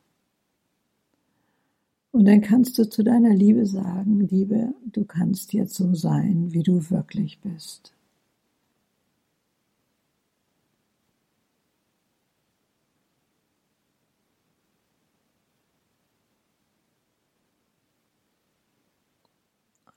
Und 2.12 2.26
dann 2.26 2.42
kannst 2.42 2.78
du 2.78 2.88
zu 2.88 3.04
deiner 3.04 3.34
Liebe 3.34 3.66
sagen, 3.66 4.20
Liebe, 4.28 4.76
du 4.86 5.06
kannst 5.06 5.54
jetzt 5.54 5.74
so 5.74 5.96
sein, 5.96 6.54
wie 6.54 6.62
du 6.62 6.92
wirklich 6.92 7.40
bist. 7.40 7.94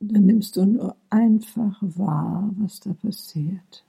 Und 0.01 0.13
dann 0.13 0.27
nimmst 0.27 0.57
du 0.57 0.67
nur 0.67 0.97
einfach 1.09 1.79
wahr, 1.81 2.51
was 2.59 2.81
da 2.81 2.93
passiert. 2.93 3.85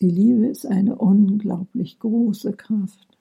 Die 0.00 0.08
Liebe 0.08 0.46
ist 0.46 0.64
eine 0.64 0.96
unglaublich 0.96 1.98
große 1.98 2.54
Kraft. 2.54 3.18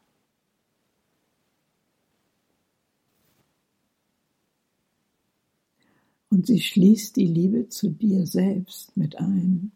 Und 6.30 6.47
sie 6.47 6.61
schließt 6.61 7.17
die 7.17 7.25
Liebe 7.25 7.67
zu 7.67 7.89
dir 7.89 8.25
selbst 8.25 8.95
mit 8.95 9.17
ein. 9.17 9.73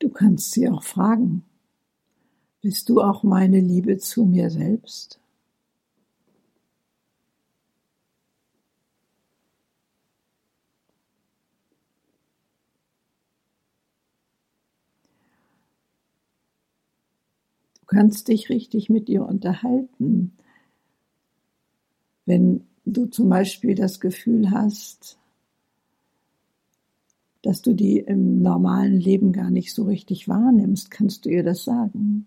Du 0.00 0.10
kannst 0.10 0.50
sie 0.50 0.68
auch 0.68 0.82
fragen, 0.82 1.44
bist 2.60 2.90
du 2.90 3.00
auch 3.00 3.22
meine 3.22 3.60
Liebe 3.60 3.96
zu 3.96 4.26
mir 4.26 4.50
selbst? 4.50 5.21
Kannst 17.92 18.28
dich 18.28 18.48
richtig 18.48 18.88
mit 18.88 19.08
ihr 19.08 19.26
unterhalten. 19.26 20.32
Wenn 22.24 22.64
du 22.84 23.06
zum 23.06 23.28
Beispiel 23.28 23.74
das 23.74 24.00
Gefühl 24.00 24.50
hast, 24.50 25.18
dass 27.42 27.60
du 27.60 27.74
die 27.74 27.98
im 27.98 28.40
normalen 28.40 28.98
Leben 28.98 29.32
gar 29.32 29.50
nicht 29.50 29.74
so 29.74 29.84
richtig 29.84 30.28
wahrnimmst, 30.28 30.90
kannst 30.90 31.24
du 31.24 31.30
ihr 31.30 31.42
das 31.42 31.64
sagen. 31.64 32.26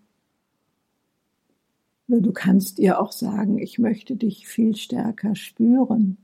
Oder 2.08 2.20
du 2.20 2.32
kannst 2.32 2.78
ihr 2.78 3.00
auch 3.00 3.12
sagen, 3.12 3.58
ich 3.58 3.78
möchte 3.78 4.14
dich 4.14 4.46
viel 4.46 4.76
stärker 4.76 5.34
spüren, 5.34 6.18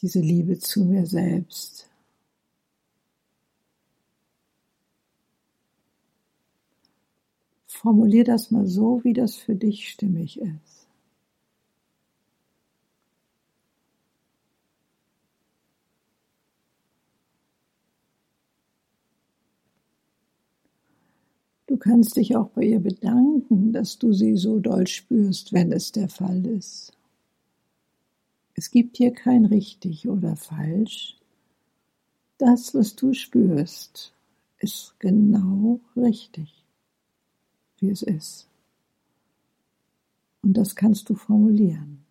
diese 0.00 0.20
Liebe 0.20 0.58
zu 0.58 0.84
mir 0.84 1.06
selbst. 1.06 1.89
Formulier 7.82 8.24
das 8.24 8.50
mal 8.50 8.66
so, 8.66 9.00
wie 9.04 9.14
das 9.14 9.36
für 9.36 9.54
dich 9.54 9.88
stimmig 9.88 10.38
ist. 10.38 10.86
Du 21.66 21.78
kannst 21.78 22.16
dich 22.16 22.36
auch 22.36 22.50
bei 22.50 22.64
ihr 22.64 22.80
bedanken, 22.80 23.72
dass 23.72 23.98
du 23.98 24.12
sie 24.12 24.36
so 24.36 24.58
doll 24.58 24.86
spürst, 24.86 25.54
wenn 25.54 25.72
es 25.72 25.90
der 25.90 26.10
Fall 26.10 26.44
ist. 26.44 26.92
Es 28.56 28.70
gibt 28.70 28.98
hier 28.98 29.14
kein 29.14 29.46
richtig 29.46 30.06
oder 30.06 30.36
falsch. 30.36 31.16
Das, 32.36 32.74
was 32.74 32.94
du 32.94 33.14
spürst, 33.14 34.12
ist 34.58 34.96
genau 34.98 35.80
richtig, 35.96 36.59
wie 37.80 37.90
es 37.90 38.02
ist. 38.02 38.46
Und 40.42 40.54
das 40.54 40.74
kannst 40.74 41.08
du 41.08 41.14
formulieren. 41.14 42.04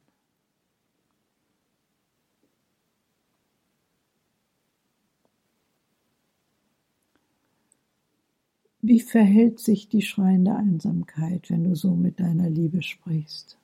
Wie 8.82 9.02
verhält 9.02 9.60
sich 9.60 9.90
die 9.90 10.02
schreiende 10.02 10.56
Einsamkeit, 10.56 11.50
wenn 11.50 11.64
du 11.66 11.76
so 11.76 11.96
mit 11.96 12.20
deiner 12.20 12.50
Liebe 12.50 12.82
sprichst? 12.82 13.58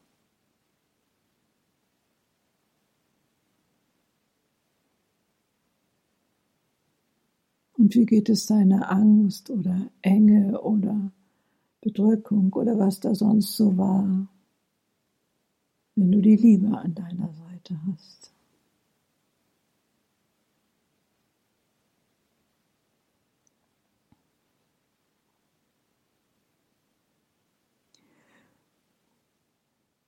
Und 7.78 7.96
wie 7.96 8.06
geht 8.06 8.30
es 8.30 8.46
deiner 8.46 8.92
Angst 8.92 9.50
oder 9.50 9.90
Enge 10.02 10.62
oder 10.62 11.12
Bedrückung 11.86 12.52
oder 12.52 12.78
was 12.80 13.00
da 13.00 13.14
sonst 13.16 13.56
so 13.56 13.78
war, 13.78 14.28
wenn 15.96 16.12
du 16.12 16.22
die 16.22 16.38
Liebe 16.38 16.78
an 16.78 16.96
deiner 16.96 17.34
Seite 17.34 17.78
hast? 17.88 18.32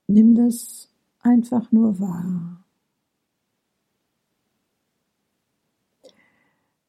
Nimm 0.08 0.34
das 0.34 0.88
einfach 1.20 1.70
nur 1.70 2.00
wahr. 2.00 2.57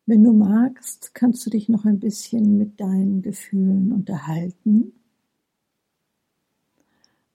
Wenn 0.09 0.23
du 0.23 0.33
magst, 0.33 1.13
kannst 1.13 1.45
du 1.45 1.51
dich 1.51 1.69
noch 1.69 1.85
ein 1.85 1.99
bisschen 1.99 2.57
mit 2.57 2.79
deinen 2.79 3.21
Gefühlen 3.21 3.91
unterhalten. 3.91 4.91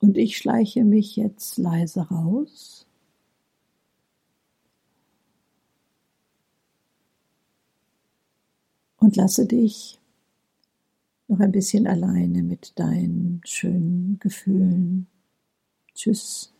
Und 0.00 0.18
ich 0.18 0.36
schleiche 0.36 0.82
mich 0.82 1.14
jetzt 1.14 1.56
leise 1.56 2.00
raus. 2.00 2.84
Und 8.96 9.14
lasse 9.14 9.46
dich 9.46 10.00
noch 11.28 11.38
ein 11.38 11.52
bisschen 11.52 11.86
alleine 11.86 12.42
mit 12.42 12.76
deinen 12.76 13.40
schönen 13.44 14.18
Gefühlen 14.18 15.06
Tschüss. 15.94 16.53